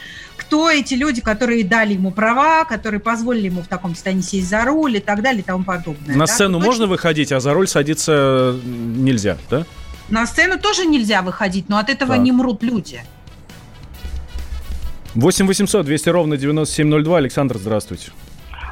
кто 0.52 0.70
эти 0.70 0.92
люди, 0.92 1.22
которые 1.22 1.64
дали 1.64 1.94
ему 1.94 2.10
права, 2.10 2.66
которые 2.66 3.00
позволили 3.00 3.46
ему 3.46 3.62
в 3.62 3.68
таком 3.68 3.94
состоянии 3.94 4.20
сесть 4.20 4.50
за 4.50 4.66
руль 4.66 4.96
и 4.96 5.00
так 5.00 5.22
далее 5.22 5.40
и 5.40 5.42
тому 5.42 5.64
подобное. 5.64 6.14
На 6.14 6.26
да? 6.26 6.32
сцену 6.34 6.58
Тут 6.58 6.66
можно 6.66 6.86
выходить, 6.86 7.32
а 7.32 7.40
за 7.40 7.54
руль 7.54 7.66
садиться 7.66 8.60
нельзя, 8.62 9.38
да? 9.48 9.64
На 10.10 10.26
сцену 10.26 10.58
тоже 10.58 10.84
нельзя 10.84 11.22
выходить, 11.22 11.70
но 11.70 11.78
от 11.78 11.88
этого 11.88 12.16
Так. 12.16 12.22
не 12.22 12.32
мрут 12.32 12.62
люди. 12.62 13.00
8 15.14 15.46
800 15.46 15.86
200 15.86 16.08
ровно 16.10 16.36
9702. 16.36 17.16
Александр, 17.16 17.56
здравствуйте. 17.56 18.12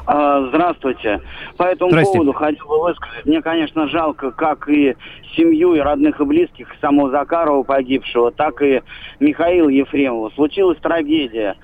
А, 0.07 0.47
Здравствуйте. 0.47 1.21
По 1.57 1.63
этому 1.63 1.91
Здрасте. 1.91 2.13
поводу 2.13 2.33
хотел 2.33 2.65
бы 2.67 2.81
высказать. 2.81 3.25
Мне, 3.25 3.41
конечно, 3.41 3.87
жалко 3.87 4.31
как 4.31 4.67
и 4.69 4.95
семью, 5.35 5.75
и 5.75 5.79
родных, 5.79 6.19
и 6.19 6.25
близких 6.25 6.67
самого 6.81 7.09
Закарова 7.11 7.63
погибшего, 7.63 8.31
так 8.31 8.61
и 8.61 8.81
Михаила 9.19 9.69
Ефремова. 9.69 10.31
Случилась 10.35 10.77
трагедия. 10.79 11.55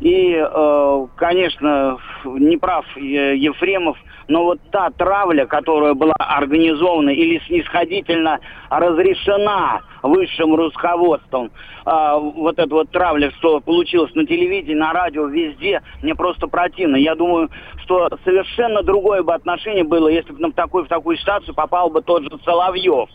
И, 0.00 0.34
э, 0.34 1.06
конечно, 1.16 1.98
не 2.24 2.56
прав 2.56 2.84
Ефремов, 2.96 3.96
но 4.28 4.44
вот 4.44 4.60
та 4.70 4.90
травля, 4.90 5.46
которая 5.46 5.94
была 5.94 6.14
организована 6.18 7.10
или 7.10 7.40
снисходительно 7.46 8.40
разрешена 8.70 9.82
высшим 10.02 10.54
руководством, 10.54 11.50
а, 11.84 12.18
вот 12.18 12.58
эта 12.58 12.74
вот 12.74 12.90
травля, 12.90 13.30
что 13.38 13.60
получилось 13.60 14.14
на 14.14 14.26
телевидении, 14.26 14.78
на 14.78 14.92
радио, 14.92 15.26
везде, 15.26 15.82
мне 16.02 16.14
просто 16.14 16.46
противно. 16.46 16.96
Я 16.96 17.14
думаю, 17.14 17.50
что 17.82 18.08
совершенно 18.24 18.82
другое 18.82 19.22
бы 19.22 19.34
отношение 19.34 19.84
было, 19.84 20.08
если 20.08 20.32
бы 20.32 20.48
в, 20.48 20.52
такой, 20.54 20.84
в 20.84 20.88
такую 20.88 21.16
ситуацию 21.16 21.54
попал 21.54 21.90
бы 21.90 22.02
тот 22.02 22.22
же 22.22 22.30
Соловьев. 22.44 23.08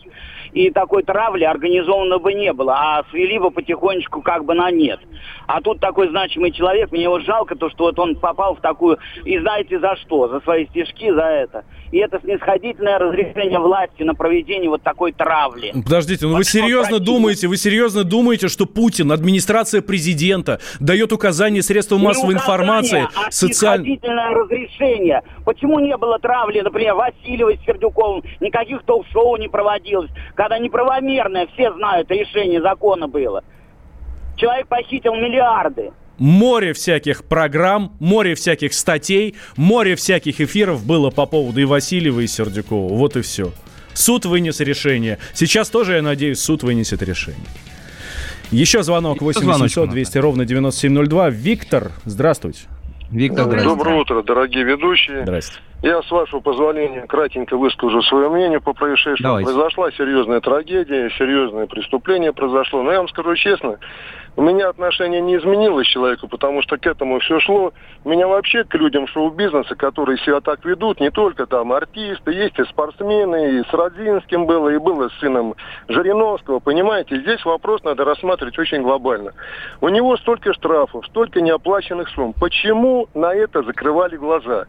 И 0.52 0.70
такой 0.70 1.02
травли 1.02 1.44
организовано 1.44 2.18
бы 2.18 2.34
не 2.34 2.52
было, 2.52 2.74
а 2.74 3.04
свели 3.10 3.38
бы 3.38 3.50
потихонечку 3.50 4.22
как 4.22 4.44
бы 4.44 4.54
на 4.54 4.70
нет. 4.70 5.00
А 5.46 5.60
тут 5.60 5.80
такой 5.80 6.08
значимый 6.08 6.52
человек, 6.52 6.90
мне 6.90 7.02
его 7.04 7.18
жалко, 7.20 7.54
то, 7.56 7.70
что 7.70 7.84
вот 7.84 7.98
он 7.98 8.16
попал 8.16 8.54
в 8.54 8.60
такую, 8.60 8.98
и 9.24 9.38
знаете 9.38 9.78
за 9.78 9.96
что, 9.96 10.28
за 10.28 10.40
свои 10.40 10.66
стишки, 10.66 11.10
за 11.10 11.22
это. 11.22 11.64
И 11.90 11.98
это 11.98 12.20
снисходительное 12.20 12.98
разрешение 12.98 13.58
власти 13.58 14.02
на 14.02 14.14
проведение 14.14 14.68
вот 14.68 14.82
такой 14.82 15.12
травли. 15.12 15.72
Подождите, 15.72 16.26
ну 16.26 16.36
вы 16.36 16.44
серьезно 16.44 16.98
думаете, 16.98 17.48
вы 17.48 17.56
серьезно 17.56 18.04
думаете, 18.04 18.48
что 18.48 18.66
Путин, 18.66 19.12
администрация 19.12 19.80
президента, 19.80 20.60
дает 20.80 21.12
указания 21.12 21.62
средствам 21.62 22.00
массовой 22.02 22.34
информации, 22.34 23.08
а 23.14 23.30
социальным... 23.30 23.86
снисходительное 23.86 24.30
разрешение. 24.30 25.22
Почему 25.44 25.78
не 25.80 25.96
было 25.96 26.18
травли, 26.18 26.60
например, 26.60 26.94
Васильева 26.94 27.52
с 27.52 27.64
Сердюковым? 27.64 28.22
Никаких 28.40 28.82
ток-шоу 28.82 29.36
не 29.36 29.48
проводилось. 29.48 30.10
Когда 30.34 30.58
неправомерное, 30.58 31.46
все 31.54 31.72
знают, 31.72 32.10
решение 32.10 32.60
закона 32.60 33.08
было. 33.08 33.42
Человек 34.36 34.68
похитил 34.68 35.14
миллиарды. 35.14 35.92
Море 36.18 36.72
всяких 36.72 37.24
программ, 37.24 37.96
море 38.00 38.34
всяких 38.34 38.74
статей, 38.74 39.36
море 39.56 39.94
всяких 39.96 40.40
эфиров 40.40 40.84
было 40.84 41.10
по 41.10 41.26
поводу 41.26 41.60
и 41.60 41.64
Васильева, 41.64 42.20
и 42.20 42.26
Сердюкова. 42.26 42.92
Вот 42.92 43.16
и 43.16 43.22
все. 43.22 43.52
Суд 43.94 44.26
вынес 44.26 44.60
решение. 44.60 45.18
Сейчас 45.34 45.70
тоже, 45.70 45.94
я 45.94 46.02
надеюсь, 46.02 46.40
суд 46.40 46.62
вынесет 46.62 47.02
решение. 47.02 47.40
Еще 48.50 48.82
звонок 48.82 49.20
8 49.20 49.40
звоночек 49.40 49.78
у 49.78 49.80
800 49.80 49.86
нас. 49.86 49.92
200 49.94 50.18
ровно 50.18 50.44
9702. 50.44 51.30
Виктор, 51.30 51.92
здравствуйте. 52.04 52.60
Виктор, 53.10 53.62
Доброе 53.62 53.96
утро, 54.00 54.22
дорогие 54.22 54.64
ведущие. 54.64 55.22
Здрасте. 55.22 55.58
Я, 55.82 56.02
с 56.02 56.10
вашего 56.10 56.40
позволения, 56.40 57.06
кратенько 57.06 57.56
выскажу 57.56 58.02
свое 58.02 58.28
мнение 58.28 58.60
по 58.60 58.72
происшествию. 58.72 59.22
Давайте. 59.22 59.52
Произошла 59.52 59.92
серьезная 59.92 60.40
трагедия, 60.40 61.08
серьезное 61.16 61.66
преступление 61.66 62.32
произошло. 62.32 62.82
Но 62.82 62.90
я 62.90 62.98
вам 62.98 63.08
скажу 63.08 63.36
честно, 63.36 63.78
у 64.38 64.42
меня 64.42 64.68
отношение 64.68 65.20
не 65.20 65.36
изменилось 65.36 65.88
к 65.88 65.90
человеку, 65.90 66.28
потому 66.28 66.62
что 66.62 66.78
к 66.78 66.86
этому 66.86 67.18
все 67.20 67.40
шло. 67.40 67.72
У 68.04 68.08
меня 68.08 68.26
вообще 68.28 68.62
к 68.62 68.74
людям 68.74 69.06
шоу-бизнеса, 69.08 69.74
которые 69.76 70.18
себя 70.18 70.40
так 70.40 70.64
ведут, 70.64 71.00
не 71.00 71.10
только 71.10 71.46
там 71.46 71.72
артисты, 71.72 72.32
есть 72.32 72.58
и 72.58 72.64
спортсмены, 72.64 73.58
и 73.58 73.62
с 73.64 73.72
Родзинским 73.72 74.46
было, 74.46 74.68
и 74.68 74.78
было 74.78 75.08
с 75.08 75.18
сыном 75.18 75.54
Жириновского, 75.88 76.60
понимаете? 76.60 77.20
Здесь 77.20 77.44
вопрос 77.44 77.82
надо 77.82 78.04
рассматривать 78.04 78.58
очень 78.58 78.82
глобально. 78.82 79.32
У 79.80 79.88
него 79.88 80.16
столько 80.16 80.52
штрафов, 80.54 81.06
столько 81.06 81.40
неоплаченных 81.40 82.08
сумм. 82.10 82.32
Почему 82.32 83.08
на 83.14 83.34
это 83.34 83.62
закрывали 83.62 84.16
глаза? 84.16 84.66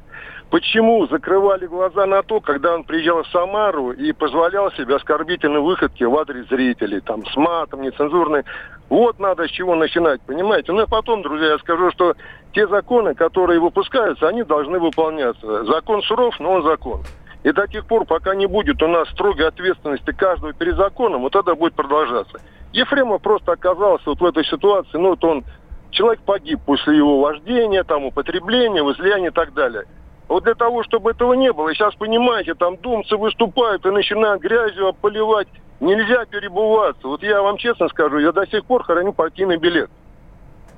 Почему 0.49 1.05
закрывали 1.05 1.67
глаза 1.67 2.07
на 2.07 2.23
то, 2.23 2.39
когда 2.41 2.73
он 2.73 2.83
приезжал 2.83 3.21
в 3.21 3.27
Самару 3.27 3.91
и 3.91 4.11
позволял 4.13 4.71
себе 4.71 4.95
оскорбительные 4.95 5.61
выходки 5.61 6.03
в 6.03 6.17
адрес 6.17 6.47
зрителей, 6.47 7.01
там, 7.01 7.23
с 7.27 7.35
матом, 7.35 7.83
нецензурной. 7.83 8.43
Вот 8.89 9.19
надо 9.19 9.47
с 9.47 9.51
чего 9.51 9.75
начинать, 9.75 10.21
понимаете? 10.21 10.71
Ну 10.71 10.81
и 10.81 10.89
потом, 10.89 11.21
друзья, 11.21 11.49
я 11.49 11.59
скажу, 11.59 11.91
что 11.91 12.15
те 12.53 12.67
законы, 12.67 13.13
которые 13.13 13.59
выпускаются, 13.59 14.27
они 14.27 14.41
должны 14.41 14.79
выполняться. 14.79 15.65
Закон 15.65 16.01
суров, 16.01 16.39
но 16.39 16.53
он 16.53 16.63
закон. 16.63 17.01
И 17.43 17.51
до 17.51 17.67
тех 17.67 17.85
пор, 17.85 18.05
пока 18.05 18.33
не 18.33 18.47
будет 18.47 18.81
у 18.81 18.87
нас 18.87 19.07
строгой 19.09 19.47
ответственности 19.47 20.11
каждого 20.11 20.53
перед 20.53 20.75
законом, 20.77 21.21
вот 21.21 21.35
это 21.35 21.53
будет 21.53 21.75
продолжаться. 21.75 22.41
Ефремов 22.73 23.21
просто 23.21 23.51
оказался 23.51 24.09
вот 24.09 24.19
в 24.19 24.25
этой 24.25 24.43
ситуации, 24.45 24.97
ну 24.97 25.11
вот 25.11 25.23
он, 25.23 25.43
человек 25.91 26.21
погиб 26.21 26.59
после 26.65 26.97
его 26.97 27.19
вождения, 27.19 27.83
там, 27.83 28.05
употребления, 28.05 28.81
возлияния 28.81 29.29
и 29.29 29.33
так 29.33 29.53
далее. 29.53 29.85
Вот 30.29 30.43
для 30.43 30.53
того, 30.53 30.83
чтобы 30.83 31.11
этого 31.11 31.33
не 31.33 31.51
было, 31.51 31.73
сейчас, 31.73 31.95
понимаете, 31.95 32.53
там 32.53 32.77
думцы 32.77 33.17
выступают 33.17 33.83
и 33.85 33.89
начинают 33.89 34.41
грязью 34.41 34.93
поливать. 34.93 35.47
Нельзя 35.79 36.25
перебываться. 36.25 37.07
Вот 37.07 37.23
я 37.23 37.41
вам 37.41 37.57
честно 37.57 37.89
скажу, 37.89 38.19
я 38.19 38.31
до 38.31 38.45
сих 38.45 38.63
пор 38.65 38.83
храню 38.83 39.11
партийный 39.11 39.57
билет. 39.57 39.89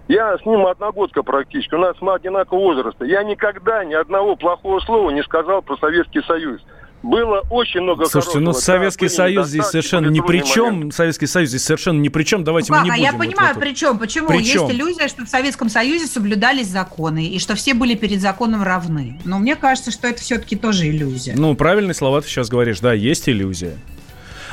Я 0.08 0.38
с 0.38 0.46
ним 0.46 0.66
одногодка 0.66 1.22
практически. 1.22 1.76
У 1.76 1.80
нас 1.80 1.98
мы 2.00 2.14
одинакового 2.14 2.64
возраста. 2.64 3.04
Я 3.04 3.24
никогда 3.24 3.84
ни 3.84 3.94
одного 3.94 4.38
плохого 4.38 4.80
слова 4.80 5.10
не 5.10 5.22
сказал 5.22 5.62
про 5.62 5.76
Советский 5.78 6.22
Союз. 6.22 6.62
Было 7.04 7.40
очень 7.50 7.82
много 7.82 8.06
Слушайте, 8.06 8.40
ну 8.40 8.52
хорошего. 8.52 8.62
Советский 8.64 9.06
Да, 9.06 9.10
были 9.10 9.16
Союз 9.18 9.48
здесь 9.48 9.66
совершенно 9.66 10.08
ни 10.10 10.20
при 10.22 10.44
чем. 10.44 10.66
моменты. 10.76 10.96
Советский 10.96 11.26
Союз 11.26 11.50
здесь 11.50 11.64
совершенно 11.64 12.00
ни 12.00 12.10
при 12.10 12.24
чем. 12.24 12.44
Давайте 12.44 12.72
Как? 12.72 12.82
мы 12.82 12.86
не 12.86 12.90
а 12.92 12.94
будем. 12.94 13.04
я 13.06 13.12
вот 13.14 13.20
понимаю, 13.20 13.52
это- 13.52 13.60
при 13.60 13.74
чем? 13.74 13.98
Почему? 13.98 14.28
При 14.28 14.38
Есть 14.38 14.52
чем? 14.54 14.72
иллюзия, 14.72 15.08
что 15.08 15.26
в 15.26 15.30
Советском 15.30 15.70
Союзе 15.70 16.06
соблюдались 16.06 16.68
законы, 16.68 17.26
и 17.26 17.40
что 17.40 17.56
все 17.56 17.74
были 17.74 17.96
перед 17.96 18.22
законом 18.22 18.62
равны. 18.62 19.20
Но 19.26 19.40
мне 19.40 19.56
кажется, 19.56 19.90
что 19.90 20.08
это 20.08 20.22
все-таки 20.22 20.56
тоже 20.56 20.88
иллюзия. 20.90 21.34
Ну, 21.36 21.56
правильные 21.56 21.96
слова 21.96 22.22
ты 22.22 22.28
сейчас 22.28 22.50
говоришь. 22.50 22.80
Да, 22.82 22.94
есть 22.94 23.28
иллюзия. 23.28 23.78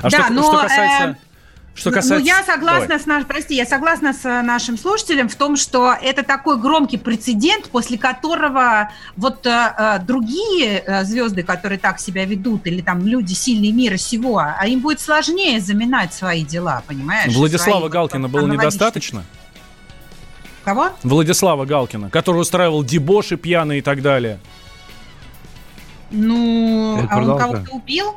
А 0.01 0.09
Да, 0.11 0.25
что, 0.25 0.33
но, 0.33 0.43
что 0.45 0.63
касается... 0.63 1.05
э, 1.21 1.28
Что 1.79 1.91
Ну, 1.91 1.95
касается... 1.95 2.19
Ну, 2.19 2.25
я 2.25 2.43
согласна 2.43 2.89
Давай. 2.89 3.01
с 3.01 3.07
наш, 3.07 3.25
прости, 3.25 3.55
я 3.55 3.65
согласна 3.65 4.13
с 4.13 4.25
э, 4.25 4.43
нашим 4.43 4.77
слушателем 4.77 5.29
в 5.29 5.37
том, 5.37 5.57
что 5.57 5.95
это 5.95 6.25
такой 6.25 6.59
громкий 6.59 6.97
прецедент, 6.97 7.71
после 7.71 7.97
которого 7.97 8.91
вот 9.17 9.47
э, 9.47 9.75
э, 9.79 9.99
другие 10.01 10.83
э, 10.85 11.05
звезды, 11.05 11.45
которые 11.45 11.79
так 11.79 12.01
себя 12.01 12.25
ведут, 12.25 12.67
или 12.67 12.81
там 12.81 13.07
люди 13.07 13.33
сильные 13.33 13.71
мира 13.71 13.97
сего, 13.97 14.39
а 14.39 14.67
им 14.67 14.81
будет 14.81 15.01
сложнее 15.01 15.61
заминать 15.61 16.13
свои 16.13 16.45
дела, 16.45 16.83
понимаешь? 16.87 17.33
Владислава 17.33 17.81
Свои, 17.83 17.91
Галкина 17.91 18.27
вот, 18.27 18.41
было 18.41 18.47
недостаточно? 18.49 19.25
Кого? 20.65 20.91
Владислава 21.05 21.65
Галкина, 21.65 22.11
который 22.11 22.41
устраивал 22.41 22.83
дебоши 22.83 23.37
пьяные 23.37 23.79
и 23.79 23.83
так 23.83 24.03
далее. 24.03 24.41
Ну, 26.11 26.99
Это 26.99 27.15
а 27.15 27.19
он 27.19 27.39
кого-то 27.39 27.71
убил? 27.71 28.17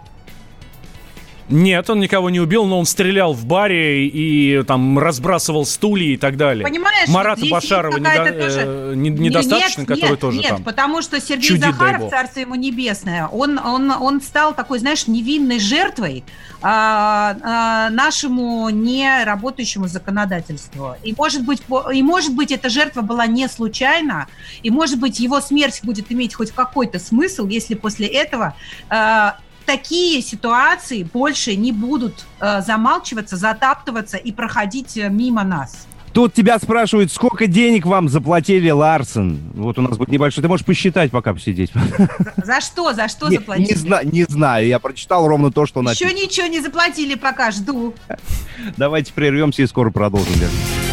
Нет, 1.52 1.90
он 1.90 2.00
никого 2.00 2.30
не 2.30 2.40
убил, 2.40 2.66
но 2.66 2.80
он 2.80 2.86
стрелял 2.86 3.34
в 3.34 3.46
баре 3.46 4.08
и 4.08 4.64
там 4.64 4.98
разбрасывал 4.98 5.66
стулья 5.66 6.14
и 6.14 6.18
так 6.18 6.38
далее. 6.38 6.66
Понимаешь, 6.66 7.10
Марата 7.10 7.46
Башарова 7.46 7.98
недо- 7.98 8.32
тоже- 8.32 8.64
э, 8.66 8.94
не- 8.96 9.10
Не- 9.10 9.28
недостаточно, 9.30 9.82
нет, 9.82 9.88
который 9.90 10.10
нет, 10.12 10.20
тоже 10.20 10.38
нет, 10.40 10.48
там. 10.50 10.64
потому 10.64 11.02
что 11.02 11.20
Сергей 11.20 11.48
чудит, 11.48 11.66
Захаров, 11.66 12.10
царство 12.10 12.40
ему 12.40 12.56
небесное, 12.56 13.28
он, 13.28 13.60
он, 13.60 13.92
он 13.92 14.22
стал 14.22 14.56
такой, 14.56 14.80
знаешь, 14.80 15.08
невинной 15.08 15.60
жертвой 15.60 16.24
а, 16.64 17.36
а, 17.42 17.90
нашему 17.90 18.70
не 18.70 19.24
работающему 19.24 19.88
законодательству. 19.88 20.96
И 21.04 21.14
может, 21.18 21.44
быть, 21.44 21.62
и 21.94 22.04
может 22.04 22.36
быть, 22.36 22.52
эта 22.52 22.70
жертва 22.70 23.02
была 23.02 23.26
не 23.28 23.48
случайна, 23.48 24.28
и 24.64 24.70
может 24.70 25.00
быть, 25.00 25.20
его 25.20 25.42
смерть 25.42 25.82
будет 25.84 26.12
иметь 26.12 26.34
хоть 26.36 26.52
какой-то 26.52 27.00
смысл, 27.00 27.48
если 27.48 27.74
после 27.76 28.08
этого 28.08 28.56
а, 28.90 29.38
такие 29.72 30.22
ситуации 30.22 31.04
больше 31.04 31.56
не 31.56 31.72
будут 31.72 32.26
а, 32.40 32.62
замалчиваться, 32.62 33.38
затаптываться 33.38 34.18
и 34.18 34.32
проходить 34.34 34.98
э, 34.98 35.10
мимо 35.10 35.44
нас. 35.44 35.88
Тут 36.12 36.34
тебя 36.34 36.60
спрашивают, 36.60 37.10
сколько 37.10 37.48
денег 37.48 37.86
вам 37.86 38.10
заплатили, 38.10 38.70
Ларсен? 38.70 39.40
Вот 39.54 39.80
у 39.80 39.82
нас 39.82 39.98
будет 39.98 40.10
небольшой. 40.10 40.42
Ты 40.42 40.50
можешь 40.50 40.66
посчитать, 40.66 41.10
пока 41.10 41.34
посидеть. 41.34 41.72
За 42.44 42.60
что? 42.60 42.92
За 42.94 43.08
что 43.08 43.30
Не, 43.30 43.38
заплатили? 43.38 43.68
не 43.70 43.76
зна- 43.76 44.04
не 44.04 44.24
знаю, 44.26 44.68
я 44.68 44.80
прочитал 44.80 45.26
ровно 45.26 45.54
то, 45.54 45.66
что 45.66 45.80
Еще 45.80 46.06
написано. 46.06 46.14
ничего 46.26 46.48
не 46.48 46.60
заплатили, 46.60 47.16
пока 47.16 47.52
жду. 47.52 47.94
Давайте 48.78 49.14
прервемся 49.14 49.62
и 49.62 49.68
скоро 49.68 49.90
продолжим. 49.90 50.34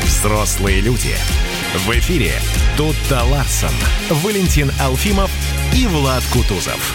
Взрослые 0.04 0.80
люди. 0.80 1.16
В 1.84 1.90
эфире 1.98 2.30
Тутта 2.76 3.24
Ларсон, 3.24 3.74
Валентин 4.22 4.70
Алфимов 4.80 5.30
и 5.74 5.84
Влад 5.88 6.22
Кутузов. 6.32 6.94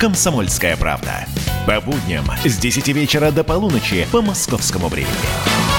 «Комсомольская 0.00 0.78
правда». 0.78 1.26
По 1.66 1.78
будням 1.82 2.24
с 2.42 2.56
10 2.56 2.88
вечера 2.88 3.30
до 3.30 3.44
полуночи 3.44 4.08
по 4.10 4.22
московскому 4.22 4.88
времени. 4.88 5.69